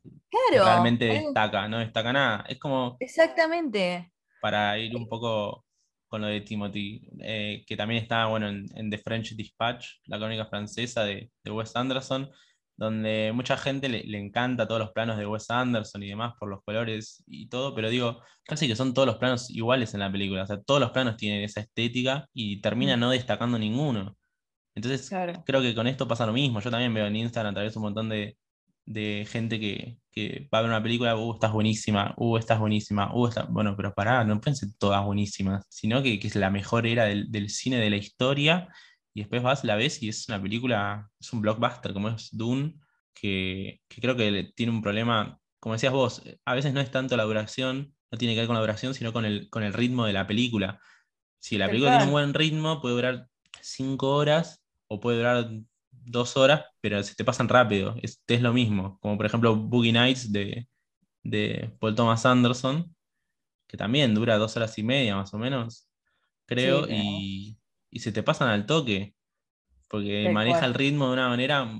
[0.51, 2.45] realmente destaca, no destaca nada.
[2.49, 2.97] Es como.
[2.99, 5.65] Exactamente para ir un poco
[6.07, 10.45] con lo de Timothy, eh, que también está bueno, en, The French Dispatch, la crónica
[10.45, 12.29] francesa de, Wes Anderson,
[12.75, 16.63] donde mucha gente le, encanta todos los planos de Wes Anderson y demás por los
[16.63, 20.43] colores y todo, pero digo, casi que son todos los planos iguales en la película,
[20.43, 22.99] o sea, todos los planos tienen esa estética y termina mm.
[22.99, 24.17] no destacando ninguno.
[24.75, 25.09] Entonces,
[25.45, 26.61] creo que con esto pasa lo mismo.
[26.61, 28.37] Yo también veo en Instagram a través un montón de,
[28.89, 29.99] de gente que,
[30.53, 33.43] va a ver una película, uh, estás buenísima, uh, estás buenísima, uh, está...
[33.43, 37.49] bueno, pero pará, no pueden ser todas buenísimas, sino que, es la mejor era del,
[37.49, 38.67] cine de la historia,
[39.13, 42.73] y después vas, la ves y es una película, es un blockbuster como es Dune,
[43.13, 47.23] que, creo que tiene un problema, como decías vos, a veces no es tanto la
[47.23, 50.13] duración, no tiene que ver con la duración, sino con el, con el ritmo de
[50.13, 50.79] la película.
[51.37, 53.27] Si la película tiene un buen ritmo, puede durar
[53.61, 55.51] cinco horas o puede durar
[56.09, 57.95] dos horas, pero se te pasan rápido.
[58.01, 58.99] Es, es lo mismo.
[58.99, 60.67] Como por ejemplo Boogie Nights de,
[61.23, 62.95] de Paul Thomas Anderson,
[63.67, 65.87] que también dura dos horas y media más o menos,
[66.45, 67.57] creo, y,
[67.93, 69.15] se te pasan al toque,
[69.87, 71.71] porque maneja el ritmo de una manera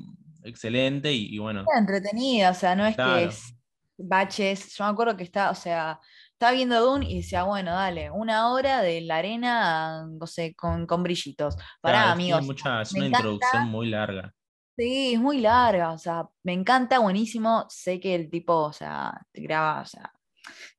[0.44, 1.66] excelente y, bueno.
[1.78, 3.56] entretenida, o sea, no es que es
[3.98, 4.76] baches.
[4.76, 6.00] Yo me acuerdo que está, o sea,
[6.40, 10.88] estaba viendo Dune y decía, bueno, dale, una hora de la arena, no sé, con,
[10.88, 11.58] con brillitos.
[11.82, 12.48] Pará, amigos.
[12.82, 14.34] es una introducción muy larga.
[14.78, 17.66] Sí, es muy larga, o sea, me encanta, buenísimo.
[17.68, 20.14] Sé que el tipo, o sea, te graba, o sea,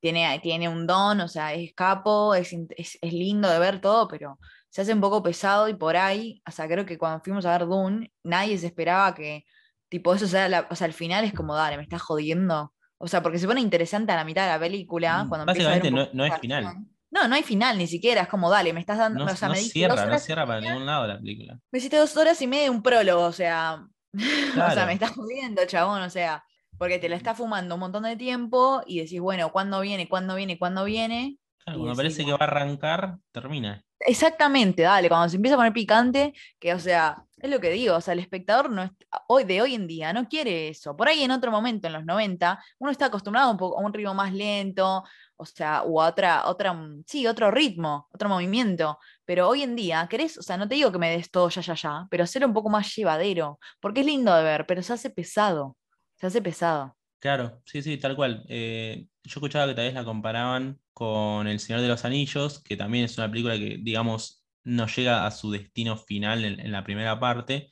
[0.00, 4.08] tiene, tiene un don, o sea, es capo, es, es, es lindo de ver todo,
[4.08, 4.38] pero
[4.70, 7.58] se hace un poco pesado y por ahí, o sea, creo que cuando fuimos a
[7.58, 9.44] ver Dune, nadie se esperaba que,
[9.90, 12.72] tipo, eso sea, la, o sea, al final es como, dale, me estás jodiendo.
[13.02, 15.24] O sea, porque se pone interesante a la mitad de la película.
[15.28, 16.86] Cuando Básicamente empieza a no, ver no de es final.
[17.10, 19.48] No, no hay final ni siquiera, es como, dale, me estás dando, No, o sea,
[19.48, 21.58] no me cierra, dos no horas cierra y para ningún lado la película.
[21.72, 23.84] me hiciste dos horas y media de un prólogo, o sea,
[24.14, 26.44] o sea, me estás jodiendo, chabón, o sea,
[26.78, 30.08] porque te la está fumando un montón de tiempo y decís, bueno, ¿cuándo viene?
[30.08, 30.56] ¿Cuándo viene?
[30.56, 31.36] ¿Cuándo viene?
[31.64, 33.82] Claro, cuando decís, parece que va a arrancar, termina.
[33.98, 37.96] Exactamente, dale, cuando se empieza a poner picante, que o sea, es lo que digo,
[37.96, 38.90] o sea, el espectador no es-
[39.29, 40.96] hoy, de hoy en día no quiere eso.
[40.96, 43.92] Por ahí en otro momento, en los 90, uno está acostumbrado un poco a un
[43.92, 45.05] ritmo más lento,
[45.37, 48.98] o sea, o a otra, otra, mm, sí, otro ritmo, otro movimiento.
[49.24, 51.61] Pero hoy en día, querés, o sea, no te digo que me des todo ya,
[51.62, 54.92] ya, ya, pero hacerlo un poco más llevadero, porque es lindo de ver, pero se
[54.92, 55.76] hace pesado,
[56.16, 56.96] se hace pesado.
[57.18, 58.44] Claro, sí, sí, tal cual.
[58.48, 62.76] Eh, yo escuchaba que tal vez la comparaban con El Señor de los Anillos, que
[62.76, 67.18] también es una película que, digamos, no llega a su destino final en, la primera
[67.20, 67.70] parte,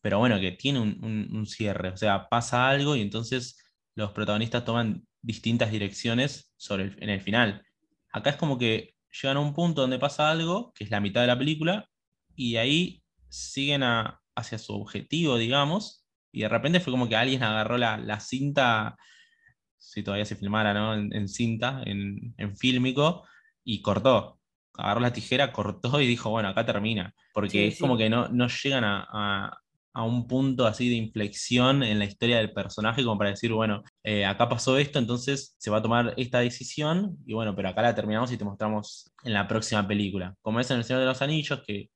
[0.00, 1.90] pero bueno, que tiene un, un- cierre.
[1.90, 3.58] O sea, pasa algo y entonces
[3.94, 7.64] los protagonistas toman distintas direcciones en el final.
[8.12, 11.20] Acá es como que llegan a un punto donde pasa algo, que es la mitad
[11.22, 11.88] de la película,
[12.36, 17.42] y ahí siguen a- hacia su objetivo, digamos, y de repente fue como que alguien
[17.42, 18.96] agarró la, la cinta,
[19.78, 20.94] si todavía se filmara, ¿no?
[20.94, 23.26] En, en cinta, en, en fílmico,
[23.64, 24.37] y cortó.
[24.78, 27.14] Agarró la tijera, cortó y dijo, bueno, acá termina.
[27.32, 29.58] Porque Sí, es como que no, no llegan a, a-
[29.94, 33.82] a un punto así de inflexión en la historia del personaje como para decir, bueno,
[34.04, 37.82] eh, acá pasó esto, entonces se va a tomar esta decisión, y bueno, pero acá
[37.82, 40.36] la terminamos y te mostramos en la próxima película.
[40.40, 41.90] Como es en El Señor de los Anillos, que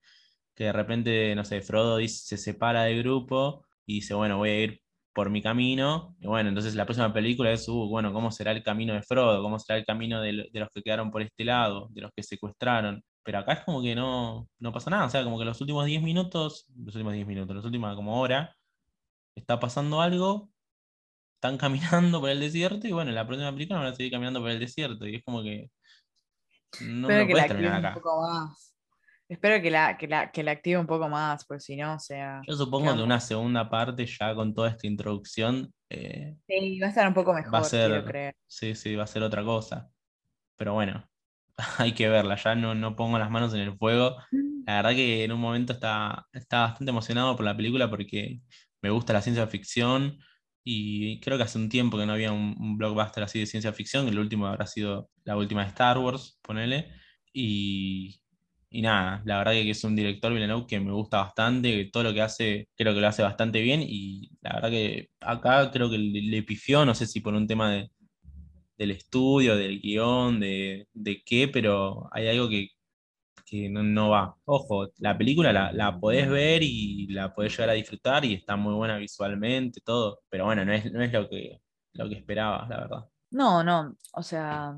[0.54, 4.50] que de repente, no sé, Frodo dice- se separa del grupo y dice, bueno, voy
[4.50, 4.81] a ir
[5.12, 6.16] por mi camino.
[6.20, 9.42] Y bueno, entonces la próxima película es, uh, bueno, ¿cómo será el camino de Frodo?
[9.42, 11.88] ¿Cómo será el camino de, lo- de los que quedaron por este lado?
[11.92, 13.03] De los que secuestraron.
[13.22, 15.07] Pero acá es como que no, no pasa nada.
[15.07, 18.20] O sea, como que los últimos 10 minutos, los últimos 10 minutos, los últimos como
[18.20, 18.57] hora,
[19.37, 20.51] está pasando algo,
[21.37, 24.40] están caminando por el desierto y bueno, en la próxima película van a seguir caminando
[24.40, 25.07] por el desierto.
[25.07, 25.70] Y es como que
[26.79, 27.94] no, que puedes terminar un acá.
[27.94, 28.71] poco más.
[29.28, 31.98] Espero que la, que la, que la active un poco más, pues si no, o
[31.98, 32.42] sea.
[32.46, 36.78] Yo supongo queda que un una segunda parte, ya con toda esta introducción, eh, Sí,
[36.80, 39.42] va a estar un poco va a mejor, ser, sí, sí, va a ser otra
[39.44, 39.88] cosa.
[40.56, 41.08] Pero bueno,
[41.78, 44.16] hay que verla, ya no, no pongo las manos en el fuego.
[44.66, 48.40] La verdad que en un momento está, está bastante emocionado por la película porque
[48.82, 50.18] me gusta la ciencia ficción
[50.64, 53.72] y creo que hace un tiempo que no había un, un blockbuster así de ciencia
[53.72, 56.92] ficción, el último habrá sido la última de Star Wars, ponele.
[57.32, 58.21] Y,
[58.72, 62.04] y nada, la verdad que es un director Villeneuve que me gusta bastante, que todo
[62.04, 65.90] lo que hace creo que lo hace bastante bien y la verdad que acá creo
[65.90, 67.90] que le, pifió, no sé si por un tema de,
[68.78, 72.68] del estudio, del guion, de, de qué, pero hay algo que,
[73.44, 74.37] que no, no va.
[74.46, 78.56] Ojo, la película la, la podés ver y la podés llegar a disfrutar y está
[78.56, 81.61] muy buena visualmente, todo, pero bueno, no es, no es lo que,
[81.92, 83.04] lo que esperaba, la verdad.
[83.30, 84.76] No, no, o sea,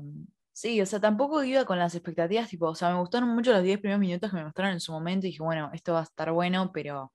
[0.55, 3.63] sí, o sea, tampoco iba con las expectativas, tipo, o sea, me gustaron mucho los
[3.63, 6.03] 10 primeros minutos que me mostraron en su momento y dije, bueno, esto va a
[6.03, 7.13] estar bueno, pero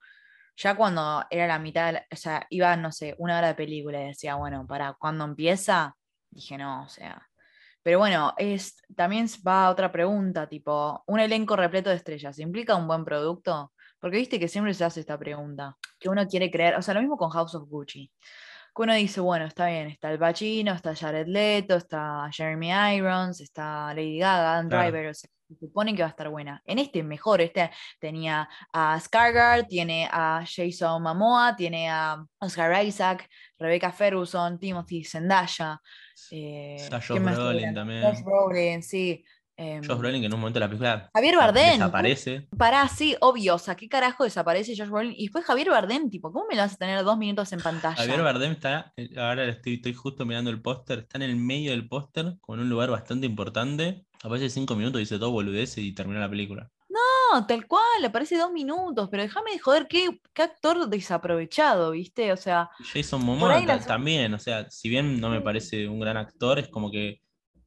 [0.56, 4.02] ya cuando era la mitad, la- o sea, iba, no sé, una hora de película
[4.02, 5.96] y decía, bueno, para cuando empieza,
[6.30, 7.26] dije, no, o sea.
[7.82, 12.86] Pero bueno, es, también va otra pregunta, tipo, un elenco repleto de estrellas, ¿implica un
[12.88, 13.72] buen producto?
[14.00, 17.00] Porque viste que siempre se hace esta pregunta, que uno quiere creer, o sea, lo
[17.00, 18.12] mismo con House of Gucci,
[18.80, 23.40] que uno dice, bueno, está bien, está el Pacino, está Jared Leto, está Jeremy Irons,
[23.40, 24.90] está Lady Gaga, Adam Claro.
[24.90, 26.62] Driver, o sea, se supone que va a estar buena.
[26.64, 33.28] En este mejor, este tenía a Skarsgård, tiene a Jason Momoa, tiene a Oscar Isaac,
[33.58, 35.78] Rebecca Ferguson, Timothy Zendaya.
[36.30, 38.02] Eh, Josh ¿quién más Brolin también.
[38.02, 39.22] Josh Brolin, sí.
[39.60, 41.72] Em, Josh Brolin que en un momento de la película Javier Bardem.
[41.72, 42.48] desaparece.
[42.56, 45.14] Pará, sí, obvio, o sea, ¿qué carajo desaparece Josh Brolin?
[45.16, 47.96] Y después Javier Bardem, tipo, ¿cómo me lo vas a tener dos minutos en pantalla?
[47.96, 51.72] Javier Bardem está, eh, ahora estoy, estoy justo mirando el póster, está en el medio
[51.72, 54.04] del póster, con un lugar bastante importante.
[54.22, 56.70] Aparece cinco minutos, dice todo boludece y termina la película.
[56.88, 62.32] No, tal cual, aparece dos minutos, pero déjame de joder, qué, qué actor desaprovechado, ¿viste?
[62.32, 66.58] O sea, Jason Momoa también, o sea, si bien no me parece un gran actor,
[66.58, 67.20] es como que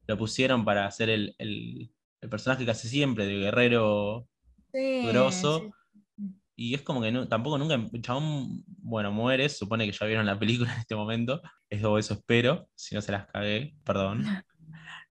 [0.07, 4.27] lo pusieron para hacer el, el- el personaje que hace siempre, de guerrero
[4.71, 5.59] sí, grosso.
[5.61, 6.25] sí.
[6.55, 10.37] Y es como que no- tampoco nunca, chabón, bueno, muere, supone que ya vieron la
[10.39, 14.23] película en este momento, eso, eso espero, si no se las cagué, perdón.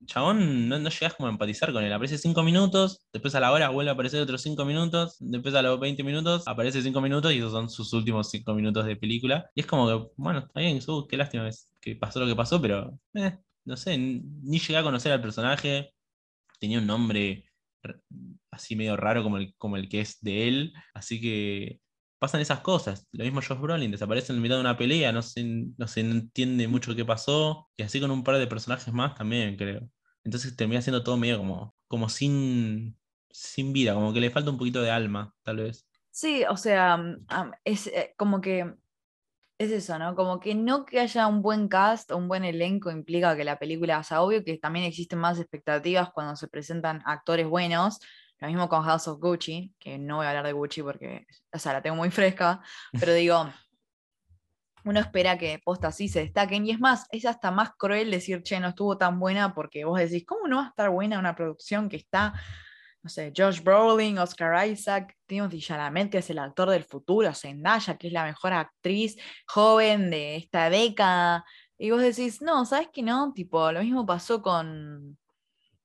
[0.07, 3.53] Chabón, no, no llegas como a empatizar con él, aparece 5 minutos, después a la
[3.53, 7.33] hora vuelve a aparecer otros 5 minutos, después a los 20 minutos aparece 5 minutos
[7.33, 9.51] y esos son sus últimos 5 minutos de película.
[9.55, 12.37] Y es como que, bueno, está bien, su, qué lástima es que pasó lo que
[12.37, 15.95] pasó, pero eh, no sé, ni llegué a conocer al personaje.
[16.59, 17.45] Tenía un nombre
[18.51, 20.73] así medio raro como el, como el que es de él.
[20.95, 21.81] Así que
[22.19, 23.07] pasan esas cosas.
[23.13, 26.69] Lo mismo Josh Brolin, desaparece en mitad de una pelea, no se, no se entiende
[26.69, 27.69] mucho qué pasó.
[27.77, 29.89] Y así con un par de personajes más también, creo.
[30.25, 32.97] Entonces termina siendo todo medio como, como sin,
[33.31, 35.87] sin vida, como que le falta un poquito de alma, tal vez.
[36.11, 36.99] Sí, o sea,
[37.65, 38.73] es eh, como que
[39.59, 40.15] es eso, ¿no?
[40.15, 43.59] Como que no que haya un buen cast o un buen elenco implica que la
[43.59, 48.01] película, sea, obvio que también existen más expectativas cuando se presentan actores buenos,
[48.41, 51.59] lo mismo con House of Gucci, que no voy a hablar de Gucci porque, o
[51.59, 52.61] sea, la tengo muy fresca,
[52.99, 53.49] pero digo,
[54.85, 58.43] uno espera que posta así se destaquen y es más, es hasta más cruel decir,
[58.43, 61.37] che, no estuvo tan buena porque vos decís, ¿cómo no va a estar buena una
[61.37, 62.35] producción que está
[63.05, 67.99] no sé, Josh Brolin, Oscar Isaac, Timothy Chalamet, que es el actor del futuro, Zendaya,
[67.99, 71.45] que es la mejor actriz joven de esta década.
[71.77, 73.35] Y vos decís, no, ¿sabes qué no?
[73.35, 75.19] Tipo, lo mismo pasó con,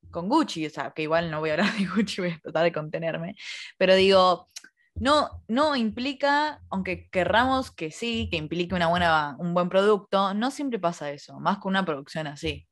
[0.09, 2.63] con Gucci, o sea, que igual no voy a hablar de Gucci, voy a tratar
[2.63, 3.35] de contenerme,
[3.77, 4.47] pero digo,
[4.95, 10.51] no, no implica, aunque querramos que sí, que implique una buena, un buen producto, no
[10.51, 12.65] siempre pasa eso, más con una producción así.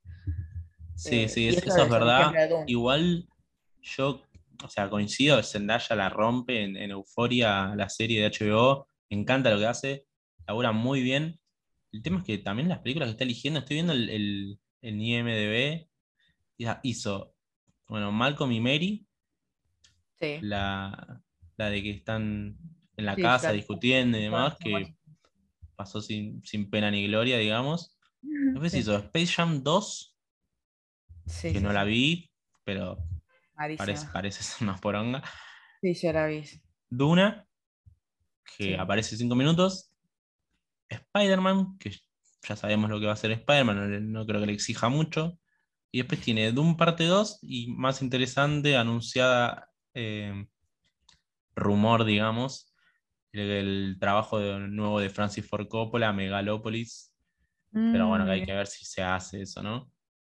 [0.95, 2.33] Sí, eh, sí, eso, es verdad.
[2.65, 3.27] Igual
[3.81, 4.21] yo
[4.63, 9.59] o sea, coincido, Zendaya la rompe en, Euforia, la serie de HBO, me encanta lo
[9.59, 10.05] que hace,
[10.47, 11.39] labura muy bien.
[11.91, 15.01] El tema es que también las películas que está eligiendo, estoy viendo el, el, el
[15.01, 15.87] IMDB,
[16.83, 17.35] hizo,
[17.87, 19.07] bueno, Malcolm y Mary,
[20.41, 21.21] la,
[21.57, 22.57] de que están
[22.95, 24.95] en la casa discutiendo y demás, que
[25.75, 27.97] pasó sin, pena ni gloria, digamos.
[28.21, 30.17] Después hizo Space Jam 2,
[31.41, 32.31] que no la vi,
[32.63, 32.97] pero
[33.57, 35.23] Parece, parece ser una poronga.
[35.81, 36.43] Sí, ya la vi.
[36.89, 37.47] Duna,
[38.57, 39.91] que aparece cinco minutos.
[40.89, 41.91] Spider-Man, que
[42.47, 45.39] ya sabemos lo que va a hacer Spider-Man, no, creo que le exija mucho.
[45.91, 50.47] Y después tiene Doom parte 2 y más interesante, anunciada eh,
[51.55, 52.73] rumor, digamos,
[53.31, 57.13] el, trabajo nuevo de Francis Ford Coppola, Megalopolis.
[57.71, 58.45] Pero bueno, que hay mm.
[58.45, 59.91] que ver si se hace eso, ¿no?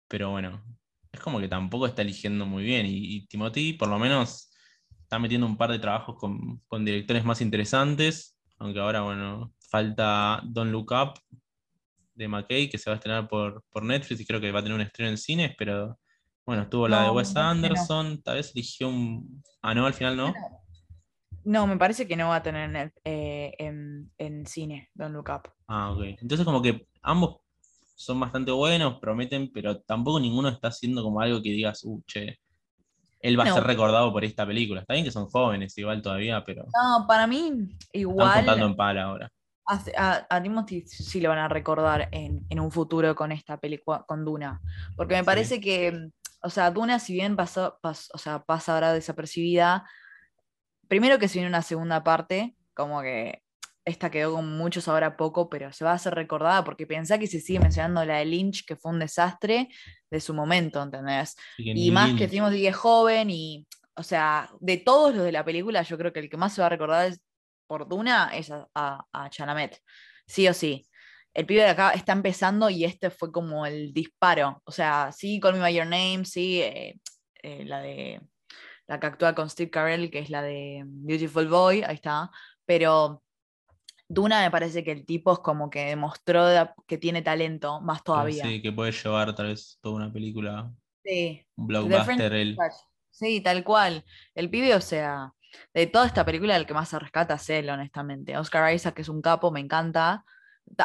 [0.06, 0.62] Pero bueno,
[1.12, 2.86] es como que tampoco está eligiendo muy bien.
[2.88, 4.50] Y, Timothy, por lo menos,
[5.02, 8.38] está metiendo un par de trabajos con, directores más interesantes.
[8.58, 11.20] Aunque ahora, bueno, falta Don't Look Up
[12.14, 14.62] de McKay, que se va a estrenar por, por Netflix y creo que va a
[14.62, 15.98] tener un estreno en cines, pero
[16.44, 19.42] bueno, estuvo la de Wes Anderson, tal vez eligió un.
[19.62, 20.34] Ah, no, al final no.
[21.44, 25.50] No, me parece que no va a tener eh, en, en, cine Don't Look Up.
[25.66, 26.02] Ah, ok.
[26.20, 27.41] Entonces, como que ambos
[28.04, 32.38] son bastante buenos, prometen, pero tampoco ninguno está haciendo como algo que digas, uh, che,
[33.20, 34.80] él va a ser recordado por esta película.
[34.80, 36.64] Está bien que son jóvenes igual todavía, pero.
[36.64, 37.52] No, para mí,
[37.92, 38.28] igual.
[38.28, 39.32] Están contando en pala ahora.
[39.96, 44.24] A, a, Timothy sí lo van a recordar en, un futuro con esta película, con
[44.24, 44.60] Duna.
[44.96, 46.10] Porque me parece que,
[46.42, 49.88] o sea, Duna, si bien pasó, o sea, pasa ahora desapercibida,
[50.88, 53.42] primero que si viene una segunda parte, como que
[53.84, 57.26] esta quedó con muchos ahora poco, pero se va a hacer recordada porque pensá que
[57.26, 59.68] se sigue mencionando la de Lynch, que fue un desastre
[60.10, 61.36] de su momento, ¿entendés?
[61.58, 65.82] Y, más que que es joven y, o sea, de todos los de la película,
[65.82, 67.20] yo creo que el que más se va a recordar es,
[67.66, 69.78] por Duna es a, a, Chalamet,
[70.26, 70.86] sí o sí.
[71.34, 74.60] El pibe de acá está empezando y este fue como el disparo.
[74.64, 77.00] O sea, sí, Call Me By Your Name, sí, eh,
[77.42, 78.20] eh, la de
[78.86, 82.30] la que actúa con Steve Carell, que es la de Beautiful Boy, ahí está.
[82.66, 83.21] Pero
[84.12, 86.44] Duna me parece que el tipo es como que demostró
[86.86, 88.44] que tiene talento, más todavía.
[88.44, 90.70] Sí, que puede llevar tal vez toda una película.
[91.02, 91.46] Sí.
[91.56, 92.54] Un blockbuster.
[93.10, 94.04] Sí, tal cual.
[94.34, 95.32] El pibe, o sea,
[95.72, 98.36] de toda esta película, el que más se rescata es él, honestamente.
[98.36, 100.26] Oscar Isaac, que es un capo, me encanta.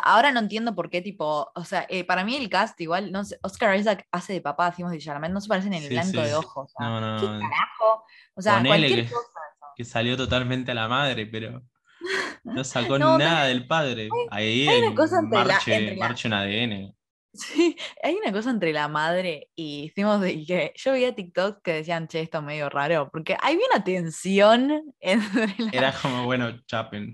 [0.03, 3.25] Ahora no entiendo por qué, tipo, o sea, eh, para mí el cast igual, no
[3.25, 6.21] sé, Oscar Isaac hace de papá, decimos de Charlamagne, no se parecen en el blanco
[6.21, 6.73] de ojos.
[6.79, 8.05] no, no, ¿qué carajo?
[8.35, 9.39] O sea, cualquier cosa.
[9.75, 11.61] Que salió totalmente a la madre, pero
[12.43, 14.09] no sacó nada del padre.
[14.31, 16.97] Ahí hay una cosa entre marche, marche un ADN.
[17.33, 21.73] Sí, hay una cosa entre la madre y hicimos de que yo veía TikTok que
[21.73, 25.71] decían, che, esto es medio raro, porque hay una tensión entre la...
[25.71, 27.13] Era como, bueno, chapen.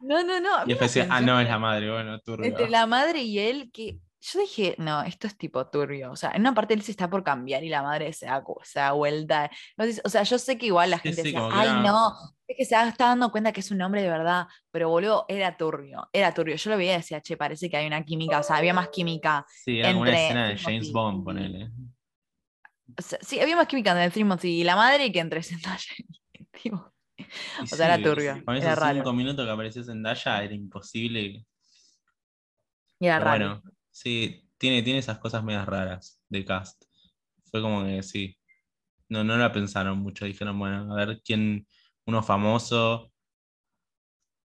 [0.00, 0.64] No, no, no.
[0.64, 2.46] Y después decía, ah, no, es la madre, bueno, turbio.
[2.46, 6.12] Entre la madre y él, que yo dije, no, esto es tipo turbio.
[6.12, 8.42] O sea, en una parte él se está por cambiar y la madre se da,
[8.62, 9.50] se da vuelta.
[10.04, 12.14] o sea, yo sé que igual la gente decía, ay, no,
[12.48, 15.54] es que se está dando cuenta que es un hombre de verdad, pero boludo, era
[15.56, 16.56] turbio, era turbio.
[16.56, 18.88] Yo lo veía y decía, che, parece que hay una química, o sea, había más
[18.88, 19.44] química.
[19.48, 21.70] Sí, era entre una escena de James Bond, ponele.
[23.20, 25.94] sí, había más química entre Timothy y la madre que entre Zendaya
[26.64, 28.42] y O sea, era turbio.
[28.42, 31.44] Con esos cinco minutos que apareció Zendaya era imposible.
[32.98, 33.60] Y era raro.
[33.60, 36.82] Bueno, sí, tiene, tiene esas cosas medias raras de cast.
[37.50, 38.38] Fue como que sí.
[39.10, 40.24] No, no la pensaron mucho.
[40.24, 41.66] Dijeron, bueno, a ver quién,
[42.08, 43.12] uno famoso,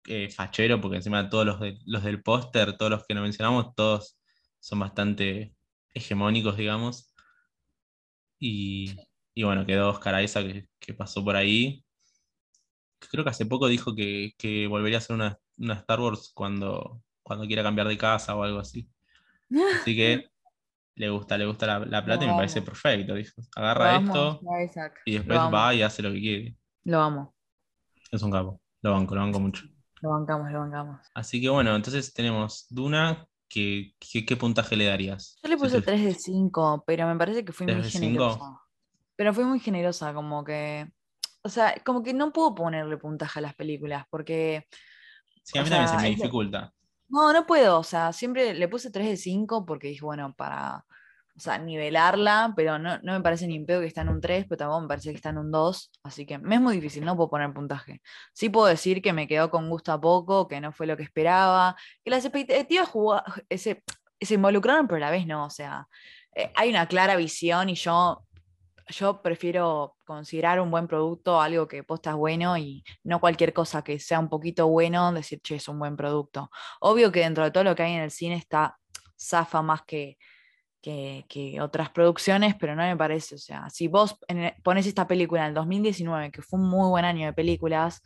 [0.07, 4.17] eh, fachero, porque encima todos los, los del póster, todos los que nos mencionamos, todos
[4.59, 5.53] son bastante
[5.93, 7.13] hegemónicos, digamos.
[8.39, 8.95] Y,
[9.33, 11.83] y bueno, quedó Oscar Isaac que, que, pasó por ahí.
[13.11, 17.03] Creo que hace poco dijo que, que volvería a hacer una, una, Star Wars cuando,
[17.21, 18.89] cuando quiera cambiar de casa o algo así.
[19.81, 20.29] Así que
[20.95, 23.15] le gusta, le gusta la, la plata y me parece perfecto.
[23.15, 23.41] Dijo.
[23.53, 24.39] Agarra esto
[25.03, 26.55] y después va y hace lo que quiere.
[26.85, 27.38] Lo amo.
[28.11, 28.61] Es un capo.
[28.81, 29.65] Lo banco, lo banco mucho.
[30.01, 31.01] Lo bancamos, lo bancamos.
[31.13, 33.25] Así que bueno, entonces tenemos Duna.
[33.49, 35.39] ¿Qué, qué, puntaje le darías?
[35.41, 38.61] Yo le puse 3 de 5, pero me parece que fui muy generosa.
[39.15, 40.87] Pero fui muy generosa, como que.
[41.41, 44.67] O sea, como que no puedo ponerle puntaje a las películas, porque.
[45.41, 46.71] Sí, a mí también se me dificulta.
[47.07, 47.79] No, no puedo.
[47.79, 50.85] O sea, siempre le puse 3 de 5 porque dije, bueno, para
[51.39, 54.45] o sea, nivelarla, pero no, me parece ni en pedo que está en un 3,
[54.49, 57.05] pero tampoco me parece que está en un 2, así que me es muy difícil,
[57.05, 58.01] no puedo poner puntaje.
[58.33, 61.03] Sí puedo decir que me quedó con gusto a poco, que no fue lo que
[61.03, 62.89] esperaba, que las expectativas
[63.49, 63.83] se,
[64.19, 65.87] se involucraron, pero a la vez no, o sea,
[66.35, 68.25] eh, hay una clara visión y yo,
[68.89, 73.97] yo prefiero considerar un buen producto algo que posta bueno y no cualquier cosa que
[73.97, 76.51] sea un poquito bueno, decir, che, es un buen producto.
[76.81, 78.77] Obvio que dentro de todo lo que hay en el cine está
[79.17, 80.17] zafa más que
[80.81, 83.35] que, otras producciones, pero no me parece.
[83.35, 84.17] O sea, si vos
[84.63, 88.01] pones esta película en el 2019, que fue un muy buen año de películas,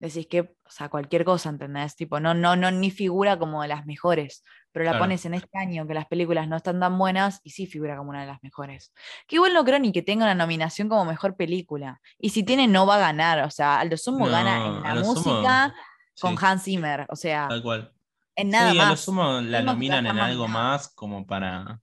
[0.00, 1.96] decís que, o sea, cualquier cosa, ¿entendés?
[1.96, 5.58] Tipo, no, no, no, ni figura como de las mejores, pero la pones en este
[5.58, 8.42] año que las películas no están tan buenas y sí figura como una de las
[8.42, 8.92] mejores.
[9.26, 12.00] Que igual no creo ni que tenga una nominación como mejor película.
[12.18, 13.44] Y si tiene, no va a ganar.
[13.44, 15.74] O sea, Aldo Sumo gana en la música
[16.20, 17.06] con Hans Zimmer.
[17.08, 17.92] O sea, Tal cual.
[18.36, 18.86] en nada más.
[18.86, 21.80] A lo sumo la nominan en algo más como para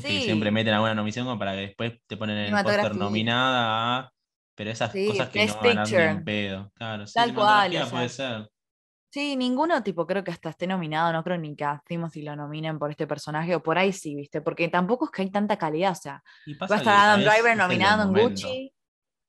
[0.00, 4.12] siempre meten alguna nominación como para que después te ponen en el póster nominada
[4.54, 6.72] Pero esas cosas que no ganan en pedo.
[6.74, 7.88] Claro, sí, Tal cual.
[7.90, 8.48] puede ser.
[9.12, 12.34] Sí, ninguno tipo creo que hasta esté nominado, no creo ni que a si lo
[12.34, 14.40] nominen por este personaje, o por ahí sí, ¿viste?
[14.40, 16.22] Porque tampoco es que hay tanta calidad, o sea,
[16.62, 18.72] va a estar Adam Driver nominado en Gucci.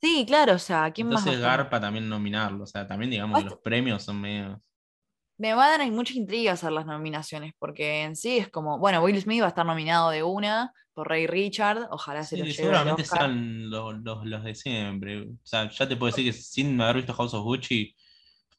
[0.02, 1.36] Sí, claro, o sea, ¿quién Entonces más?
[1.36, 4.62] Entonces Garpa también nominarlo, o sea, también digamos que los premios son medio
[5.38, 9.02] me va a dar mucha intriga hacer las nominaciones, porque en sí es como, bueno,
[9.02, 12.56] Will Smith va a estar nominado de una por Ray Richard, ojalá se lo lleve.
[12.56, 15.24] Seguramente sean los, los, de siempre.
[15.24, 17.96] O sea, ya te puedo decir que sin haber visto House of Gucci,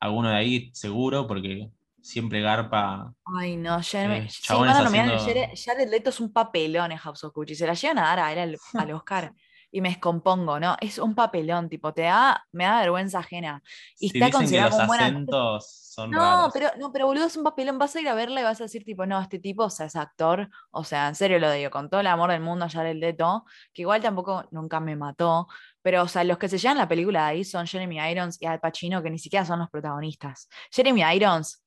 [0.01, 1.69] alguno de ahí seguro, porque
[2.03, 3.15] siempre garpa.
[3.39, 7.33] Ay, no, ya me, sí, van nominar Jared, Leto es un papelón en House of
[7.33, 9.33] Gucci, se la llevan a dar a él al Oscar
[9.75, 10.77] y me descompongo, ¿no?
[10.81, 13.61] Es un papelón, tipo, te da, me da vergüenza ajena.
[13.99, 17.97] Y está considerado como acentos son no, pero no, pero boludo, es un papelón, vas
[17.97, 19.97] a ir a verla y vas a decir, tipo, no, este tipo, o sea, es
[19.97, 23.01] actor, o sea, en serio lo digo, con todo el amor del mundo a el
[23.01, 25.49] Leto, que igual tampoco nunca me mató,
[25.83, 28.47] pero, o sea, los que se llevan la película de ahí son Jeremy Irons y
[28.47, 30.49] Al Pacino, que ni siquiera son los protagonistas.
[30.71, 31.65] Jeremy Irons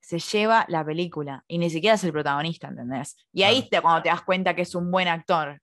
[0.00, 3.18] se lleva la película y ni siquiera es el protagonista, ¿entendés?
[3.34, 5.60] Y ahí te, cuando te das cuenta que es un buen actor,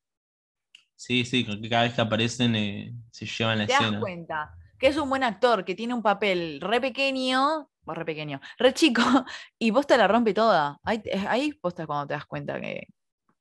[0.95, 3.91] Sí, sí, cada vez que aparecen eh, se llevan la Te escena.
[3.91, 8.05] das cuenta que es un buen actor, que tiene un papel re pequeño, o re
[8.05, 9.01] pequeño, re chico,
[9.59, 10.79] y vos te la rompe toda.
[10.83, 12.87] Ahí, ahí posta cuando te das cuenta que.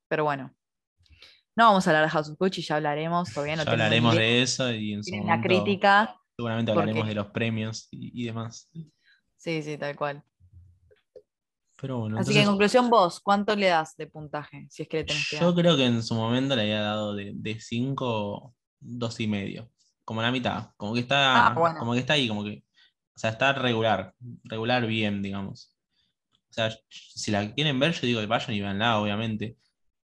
[0.09, 0.53] Pero bueno.
[1.57, 3.33] No vamos a hablar de House of Gucci, ya hablaremos.
[3.33, 6.17] Todavía no ya hablaremos de eso y en su momento, crítica.
[6.37, 8.69] Seguramente hablaremos de los premios y demás.
[9.37, 10.25] Sí, sí, tal cual.
[11.76, 14.66] Pero Así que en conclusión, vos, ¿cuánto le das de puntaje?
[14.70, 17.14] Si es que le tenés que Yo creo que en su momento le había dado
[17.14, 19.70] de 5, dos y medio.
[20.04, 20.70] Como la mitad.
[20.76, 21.48] Como que está.
[21.48, 22.64] Ah, como que está ahí, como que.
[23.14, 24.14] O sea, está regular.
[24.44, 25.74] Regular bien, digamos.
[26.50, 29.56] O sea, si la quieren ver, yo digo que vayan y veanla, obviamente.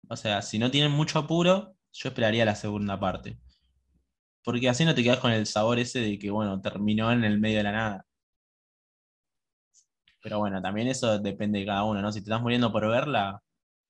[0.08, 3.38] O sea, si no tienen mucho apuro, yo esperaría la segunda parte.
[4.44, 7.40] Porque así no te quedas con el sabor ese de que, bueno, terminó en el
[7.40, 8.06] medio de la nada.
[10.28, 12.12] Pero bueno, también eso depende de cada uno, ¿no?
[12.12, 13.42] Si te estás muriendo por verla,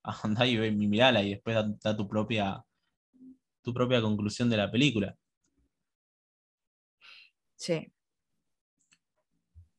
[0.23, 2.63] andá y, ve, mirala y después da, tu propia
[3.63, 5.17] tu propia conclusión de la película.
[7.57, 7.93] Sí.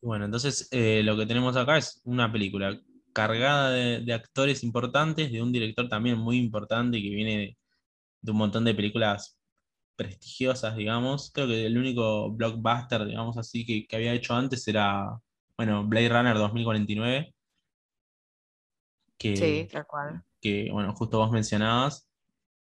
[0.02, 2.78] Bueno, entonces eh, lo que tenemos acá es una película
[3.14, 7.58] cargada de, actores importantes, de un director también muy importante que viene
[8.22, 9.40] de, un montón de películas
[9.96, 11.32] prestigiosas, digamos.
[11.34, 15.22] Creo que el único blockbuster, digamos así, que, que había hecho antes era
[15.60, 17.36] bueno, Blade Runner 2049.
[19.18, 20.24] Que, sí, tal cual.
[20.40, 22.08] Que, bueno, justo vos mencionabas,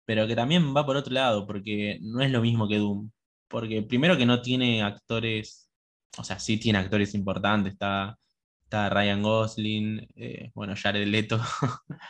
[0.03, 3.09] pero que también va por otro lado, porque no es lo mismo que Doom.
[3.47, 5.69] Porque primero que no tiene actores,
[6.17, 8.17] o sea, sí tiene actores importantes, está
[8.63, 11.39] está Ryan Gosling, eh, bueno, Jared Leto,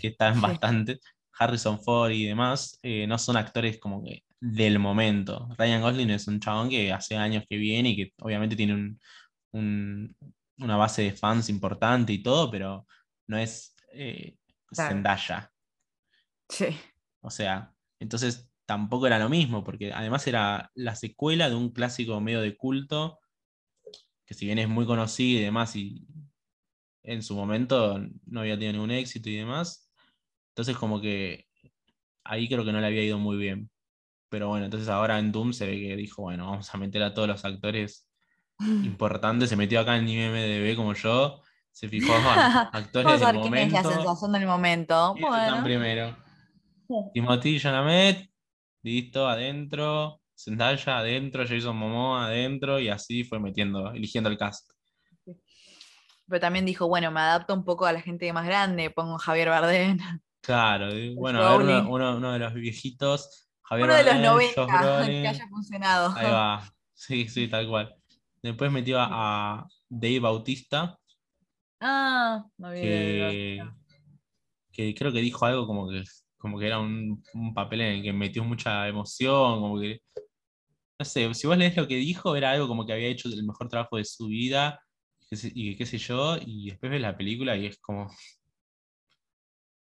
[0.00, 0.98] que están bastante,
[1.38, 5.46] Harrison Ford y demás, eh, no son actores como que del momento.
[5.58, 8.96] Ryan Gosling es un chabón que hace años que viene y que obviamente tiene
[9.56, 12.86] una base de fans importante y todo, pero
[13.26, 14.36] no es eh,
[14.74, 15.52] Zendaya.
[16.48, 16.66] Sí.
[17.20, 22.20] O sea, entonces tampoco era lo mismo, porque además era la secuela de un clásico
[22.20, 23.18] medio de culto,
[24.26, 26.06] que si bien es muy conocido y demás, y
[27.04, 29.90] en su momento no había tenido ningún éxito y demás,
[30.50, 31.46] entonces como que
[32.24, 33.70] ahí creo que no le había ido muy bien.
[34.28, 37.14] Pero bueno, entonces ahora en Doom se ve que dijo, bueno, vamos a meter a
[37.14, 38.08] todos los actores
[38.84, 43.50] importantes, se metió acá en IMDB como yo, se fijó a actores del momento.
[43.50, 45.14] Quién es la sensación del momento.
[45.20, 45.62] Bueno.
[45.62, 46.16] primero.
[47.14, 48.30] Timothy Chalamet,
[48.82, 50.20] listo, adentro.
[50.38, 54.70] Zendaya adentro, Jason Momoa adentro, y así fue metiendo, eligiendo el cast.
[56.28, 59.48] Pero también dijo, bueno, me adapto un poco a la gente más grande, pongo Javier
[59.48, 59.98] Bardem.
[60.42, 65.48] Claro, bueno, a ver, uno, de los viejitos, Javier uno de los 90 que haya
[65.48, 66.14] funcionado.
[66.14, 67.95] Ahí va, sí, sí, tal cual.
[68.46, 70.96] Después metió a Dave Bautista.
[71.80, 73.60] Ah, no que,
[74.72, 76.04] que creo que dijo algo como que
[76.38, 77.24] como que era un,
[77.54, 80.00] papel en el que metió mucha emoción, como que,
[80.98, 83.44] no sé, si vos lees lo que dijo, era algo como que había hecho el
[83.44, 84.80] mejor trabajo de su vida,
[85.30, 88.08] y qué sé yo, y después ves la película y es como,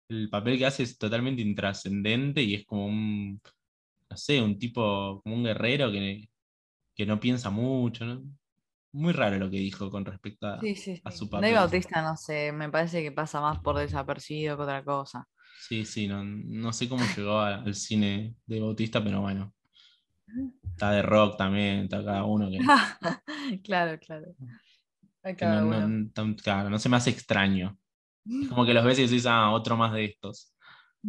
[0.09, 3.39] el papel que hace es totalmente intrascendente y es como un,
[4.09, 6.27] no sé, un tipo, como un guerrero que,
[6.95, 8.23] que no piensa mucho, ¿no?
[8.97, 10.59] Muy raro lo que dijo con respecto a,
[11.11, 11.51] su papel.
[11.51, 15.27] Dave Bautista, no sé, me parece que pasa más por desapercibido que otra cosa.
[15.59, 19.53] Sí, sí, no, sé cómo llegó al cine de Bautista, pero bueno.
[20.63, 22.57] Está de rock también, está cada uno que.
[23.63, 24.33] claro, claro.
[25.23, 27.77] no, claro, no se me hace extraño.
[28.25, 30.55] Es como que los ves y decís, ah, otro más de estos.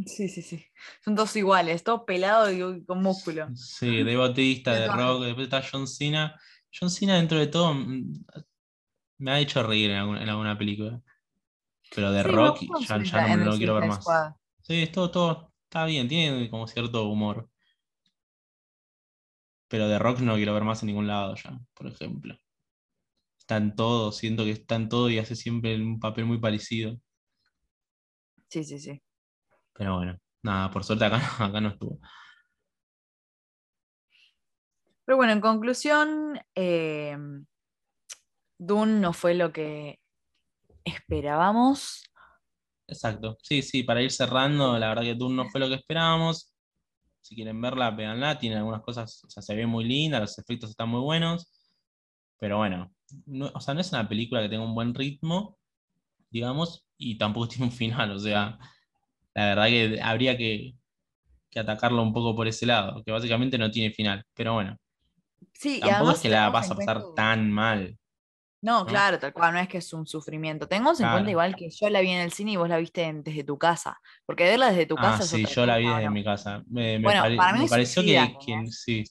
[0.05, 0.63] Sí, sí, sí.
[1.03, 3.49] Son todos iguales, todos pelados y con músculo.
[3.57, 6.39] Sí, de Bautista, de rock, después está John Cena.
[6.73, 8.25] John Cena, dentro de todo, mm,
[9.19, 11.01] me ha hecho reír en alguna, película.
[11.95, 14.05] Pero de rock ya, ya, no, lo quiero ver más.
[14.63, 17.49] Sí, todo, todo está bien, tiene como cierto humor.
[19.69, 22.37] Pero de rock no quiero ver más en ningún lado ya, por ejemplo.
[23.39, 26.99] Está en todo, siento que está en todo y hace siempre un papel muy parecido.
[28.49, 29.03] Sí, sí, sí.
[29.75, 32.01] Pero bueno, nada, por suerte acá, acá no estuvo.
[35.09, 37.17] Pero bueno, en conclusión, eh,
[38.59, 40.01] Dune no fue lo que
[40.85, 42.03] esperábamos.
[42.87, 46.53] Exacto, sí, sí, para ir cerrando, la verdad que Dune no fue lo que esperábamos.
[47.23, 50.69] Si quieren verla, véanla, tiene algunas cosas, o sea, se ve muy linda, los efectos
[50.69, 51.51] están muy buenos,
[52.39, 52.93] pero bueno,
[53.55, 55.57] o sea, no es una película que tenga un buen ritmo,
[56.29, 58.59] digamos, y tampoco tiene un final, o sea,
[59.35, 60.75] la verdad que habría que,
[61.51, 64.77] que atacarlo un poco por ese lado, que básicamente no tiene final, pero bueno.
[65.53, 67.99] Sí, tampoco es que la vas a pasar tan mal.
[68.61, 70.67] No, claro, tal cual, no es que es un sufrimiento.
[70.67, 73.13] Tengo en cuenta igual que yo la vi en el cine y vos la viste
[73.23, 74.01] desde tu casa.
[74.27, 76.65] Porque verla desde tu ah, casa sí, yo la vi desde mi casa.
[76.69, 77.01] Me,
[77.69, 79.05] pareció que, sí,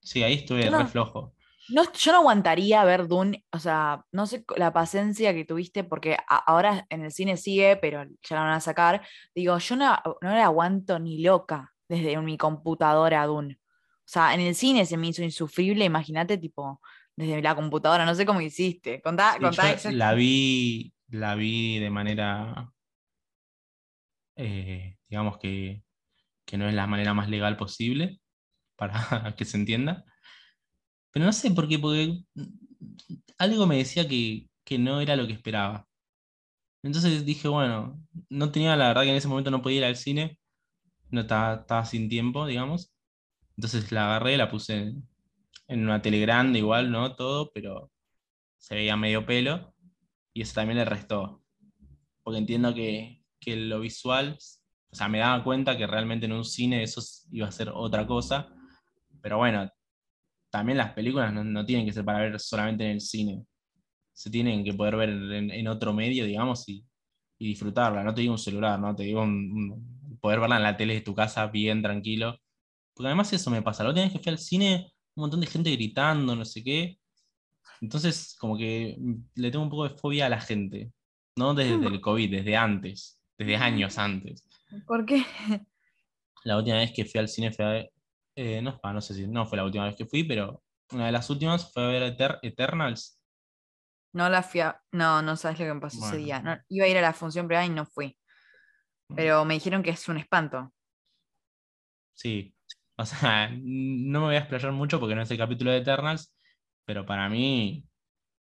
[0.00, 1.34] sí, ahí estuve re flojo.
[1.70, 6.16] No, yo no aguantaría ver Dune, o sea, no sé la paciencia que tuviste, porque
[6.28, 9.06] ahora en el cine sigue, pero ya la van a sacar.
[9.34, 13.60] Digo, yo no, no la aguanto ni loca desde mi computadora Dune.
[14.10, 16.80] O sea, en el cine se me hizo insufrible, imagínate, tipo,
[17.14, 19.00] desde la computadora, no sé cómo hiciste.
[19.02, 22.72] Contá, la vi, la vi de manera,
[24.34, 25.84] eh, digamos que,
[26.54, 28.20] no es la manera más legal posible
[28.76, 30.04] para que se entienda.
[31.12, 32.18] Pero no sé por qué, porque
[33.38, 35.86] algo me decía que, no era lo que esperaba.
[36.82, 39.96] Entonces dije, bueno, no tenía la verdad que en ese momento no podía ir al
[39.96, 40.36] cine,
[41.10, 42.92] no estaba, estaba sin tiempo, digamos.
[43.56, 44.94] Entonces la agarré, la puse
[45.68, 47.14] en una tele grande igual, ¿no?
[47.14, 47.90] Todo, pero
[48.58, 49.74] se veía medio pelo
[50.32, 51.42] y eso también le restó.
[52.22, 54.36] Porque entiendo que, lo visual,
[54.90, 57.00] o sea, me daba cuenta que realmente en un cine eso
[57.32, 58.52] iba a ser otra cosa,
[59.22, 59.70] pero bueno,
[60.50, 63.44] también las películas no, tienen que ser para ver solamente en el cine,
[64.12, 66.84] se tienen que poder ver en, otro medio, digamos, y,
[67.38, 68.04] disfrutarla.
[68.04, 68.94] No te digo un celular, ¿no?
[68.94, 69.26] Te digo
[70.20, 72.38] poder verla en la tele de tu casa bien tranquilo.
[73.00, 73.82] Porque además eso me pasa.
[73.82, 76.98] La última vez que fui al cine un montón de gente gritando, no sé qué.
[77.80, 78.94] Entonces, como que
[79.36, 80.92] le tengo un poco de fobia a la gente,
[81.34, 84.46] no desde el COVID, desde antes, desde años antes.
[84.86, 85.24] ¿Por qué?
[86.44, 87.92] La última vez que fui al cine fue a ver,
[88.36, 91.12] eh, no, no sé si no fue la última vez que fui, pero una de
[91.12, 93.18] las últimas fue a ver Eternals.
[94.12, 94.78] No la fui a...
[94.92, 96.42] No, no sabes lo que me pasó ese día.
[96.42, 98.14] No, iba a ir a la función privada y no fui.
[99.16, 100.70] Pero me dijeron que es un espanto.
[102.12, 102.54] Sí.
[103.00, 106.36] O sea, no me voy a explayar mucho porque no es el capítulo de Eternals,
[106.84, 107.86] pero para mí,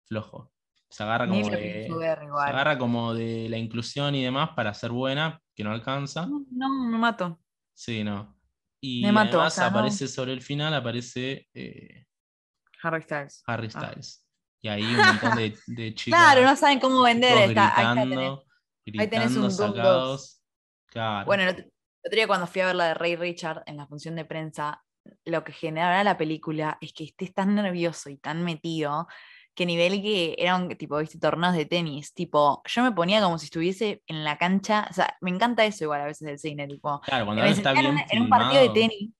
[0.07, 0.51] flojo.
[0.87, 4.91] Se agarra como de, ver se agarra como de la inclusión y demás para ser
[4.91, 6.27] buena, que no alcanza.
[6.27, 7.39] No, no, me mato.
[7.73, 8.37] Sí, no.
[8.79, 9.65] Y Me o además no.
[9.65, 12.05] aparece sobre el final, aparece eh,
[12.83, 13.43] Harry Styles.
[13.47, 13.81] Harry Ah.
[13.89, 14.27] Styles.
[14.61, 16.19] Y ahí un montón de, de chicas.
[16.19, 17.49] Claro, no saben cómo vender.
[17.49, 18.09] chicos Está, ahí tenés.
[18.15, 18.45] gritando,
[19.01, 20.41] ahí tenés un gritando, sacados.
[20.91, 21.25] Claro.
[21.25, 21.43] Bueno,
[22.05, 24.83] otro, día cuando fui a ver la de Ray Richard en la función de prensa,
[25.25, 29.07] lo que generaba la película es que estés tan nervioso y tan metido
[29.53, 32.13] que nivel que eran tipo, viste, torneos de tenis.
[32.13, 34.87] Tipo, yo me ponía como si estuviese en la cancha.
[34.89, 36.99] O sea, me encanta eso igual a veces del cine, tipo.
[37.01, 39.11] Claro, cuando me está bien en un partido de tenis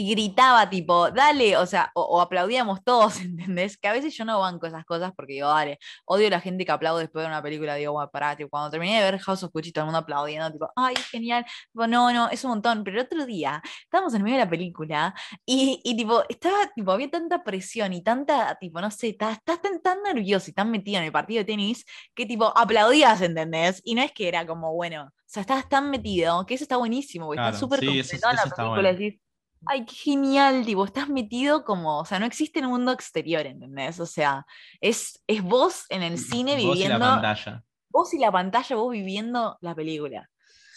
[0.00, 3.76] y gritaba tipo, dale, o sea, o, o aplaudíamos todos, ¿entendés?
[3.76, 6.64] Que a veces yo no banco esas cosas porque digo, dale, odio a la gente
[6.64, 9.42] que aplaude después de una película, digo, bueno, pará, tipo, cuando terminé de ver House
[9.42, 12.84] of Gucci, todo el mundo aplaudiendo, tipo, ay, genial, tipo, no, no, es un montón,
[12.84, 16.92] pero el otro día estábamos en medio de la película y, y tipo, estaba, tipo,
[16.92, 20.70] había tanta presión y tanta, tipo, no sé, estás estás tan, tan nervioso y tan
[20.70, 21.84] metido en el partido de tenis
[22.14, 23.80] que, tipo, aplaudías, ¿entendés?
[23.84, 26.76] Y no es que era como, bueno, o sea, estabas tan metido que eso está
[26.76, 28.98] buenísimo, porque Claro, estás súper sí, eso- la está película bueno.
[28.98, 29.20] decís,
[29.66, 34.00] Ay, qué genial, tipo, estás metido como, o sea, no existe el mundo exterior, ¿entendés?
[34.00, 34.46] O sea,
[34.80, 37.64] es, es vos en el cine vos y la viviendo, pantalla.
[37.90, 40.30] vos y la pantalla, vos viviendo la película.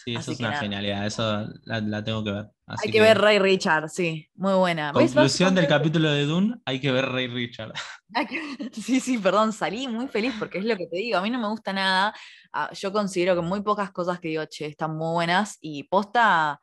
[0.03, 0.61] Sí, eso Así es que una nada.
[0.63, 2.47] genialidad, eso la, la tengo que ver.
[2.65, 4.91] Así Hay que, ver Ray Richard, sí, muy buena.
[4.93, 7.71] Conclusión del capítulo de Dune, hay que ver Ray Richard.
[8.27, 11.29] Que- Sí, sí, perdón, salí muy feliz porque es lo que te digo, a mí
[11.29, 12.13] no me gusta nada,
[12.51, 16.59] ah, yo considero que muy pocas cosas que digo, che, están muy buenas y posta,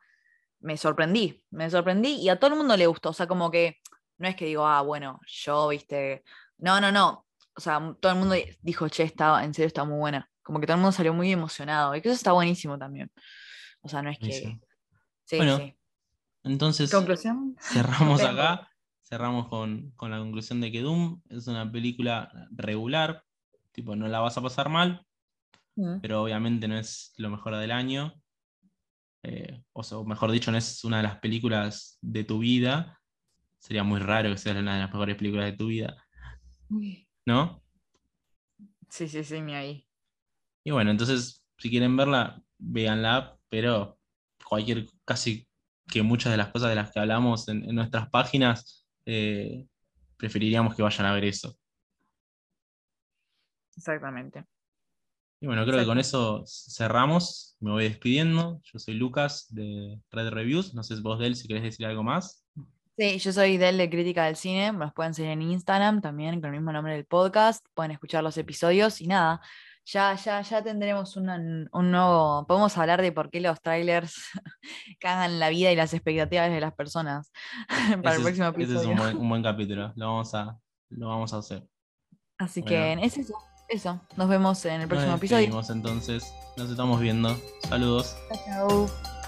[0.59, 3.77] me sorprendí, me sorprendí y a todo el mundo le gustó, o sea, como que
[4.17, 6.23] no es que digo, ah, bueno, yo, viste,
[6.57, 9.97] no, no, no, o sea, todo el mundo dijo, che, está, en serio está muy
[9.97, 13.11] buena, como que todo el mundo salió muy emocionado y que eso está buenísimo también,
[13.81, 14.27] o sea, no es que...
[14.27, 14.59] Buenísimo.
[15.25, 15.75] Sí, Bueno, sí.
[16.43, 17.55] Entonces, ¿Conclusión?
[17.59, 18.69] cerramos acá,
[19.03, 23.23] cerramos con, con la conclusión de que Doom es una película regular,
[23.71, 25.05] tipo, no la vas a pasar mal,
[25.79, 26.01] Mm.
[26.01, 28.13] pero obviamente no es lo mejor del año.
[29.23, 32.99] Eh, o sea, mejor dicho, no es una de las películas de tu vida.
[33.57, 35.97] Sería muy raro que sea una de las mejores películas de tu vida,
[37.25, 37.61] ¿no?
[38.89, 39.85] Sí, sí, sí, ni ahí.
[40.63, 43.99] Y bueno, entonces, si quieren verla, véanla, pero
[44.47, 45.47] cualquier, casi
[45.87, 49.67] que muchas de las cosas de las que hablamos en, en nuestras páginas, eh,
[50.17, 51.57] preferiríamos que vayan a ver eso.
[53.75, 54.45] Exactamente.
[55.41, 57.55] Y bueno, creo que con eso cerramos.
[57.59, 58.59] Me voy despidiendo.
[58.63, 60.73] Yo soy Lucas de Red Reviews.
[60.73, 62.45] No sé si vos, Del, si querés decir algo más.
[62.97, 66.49] Sí, yo soy Del de Crítica del Cine, nos pueden seguir en Instagram también con
[66.53, 69.39] el mismo nombre del podcast, pueden escuchar los episodios y nada,
[69.85, 71.37] ya, ya, ya tendremos una-
[71.71, 74.15] un nuevo, podemos hablar de por qué los trailers
[74.99, 77.31] cagan la vida y las expectativas de las personas
[78.03, 78.89] para el Ese es- próximo ese es episodio.
[78.89, 79.93] un buen, un buen capítulo.
[79.95, 80.57] Lo vamos a,
[80.89, 81.63] lo vamos a hacer.
[82.37, 82.99] Así Bueno.
[82.99, 83.33] que es eso,
[83.69, 85.41] eso, nos vemos en el Nos próximo episodio.
[85.41, 86.33] despedimos entonces.
[86.57, 87.37] Nos estamos viendo.
[87.69, 88.15] Saludos.
[88.45, 89.18] Chao, chao.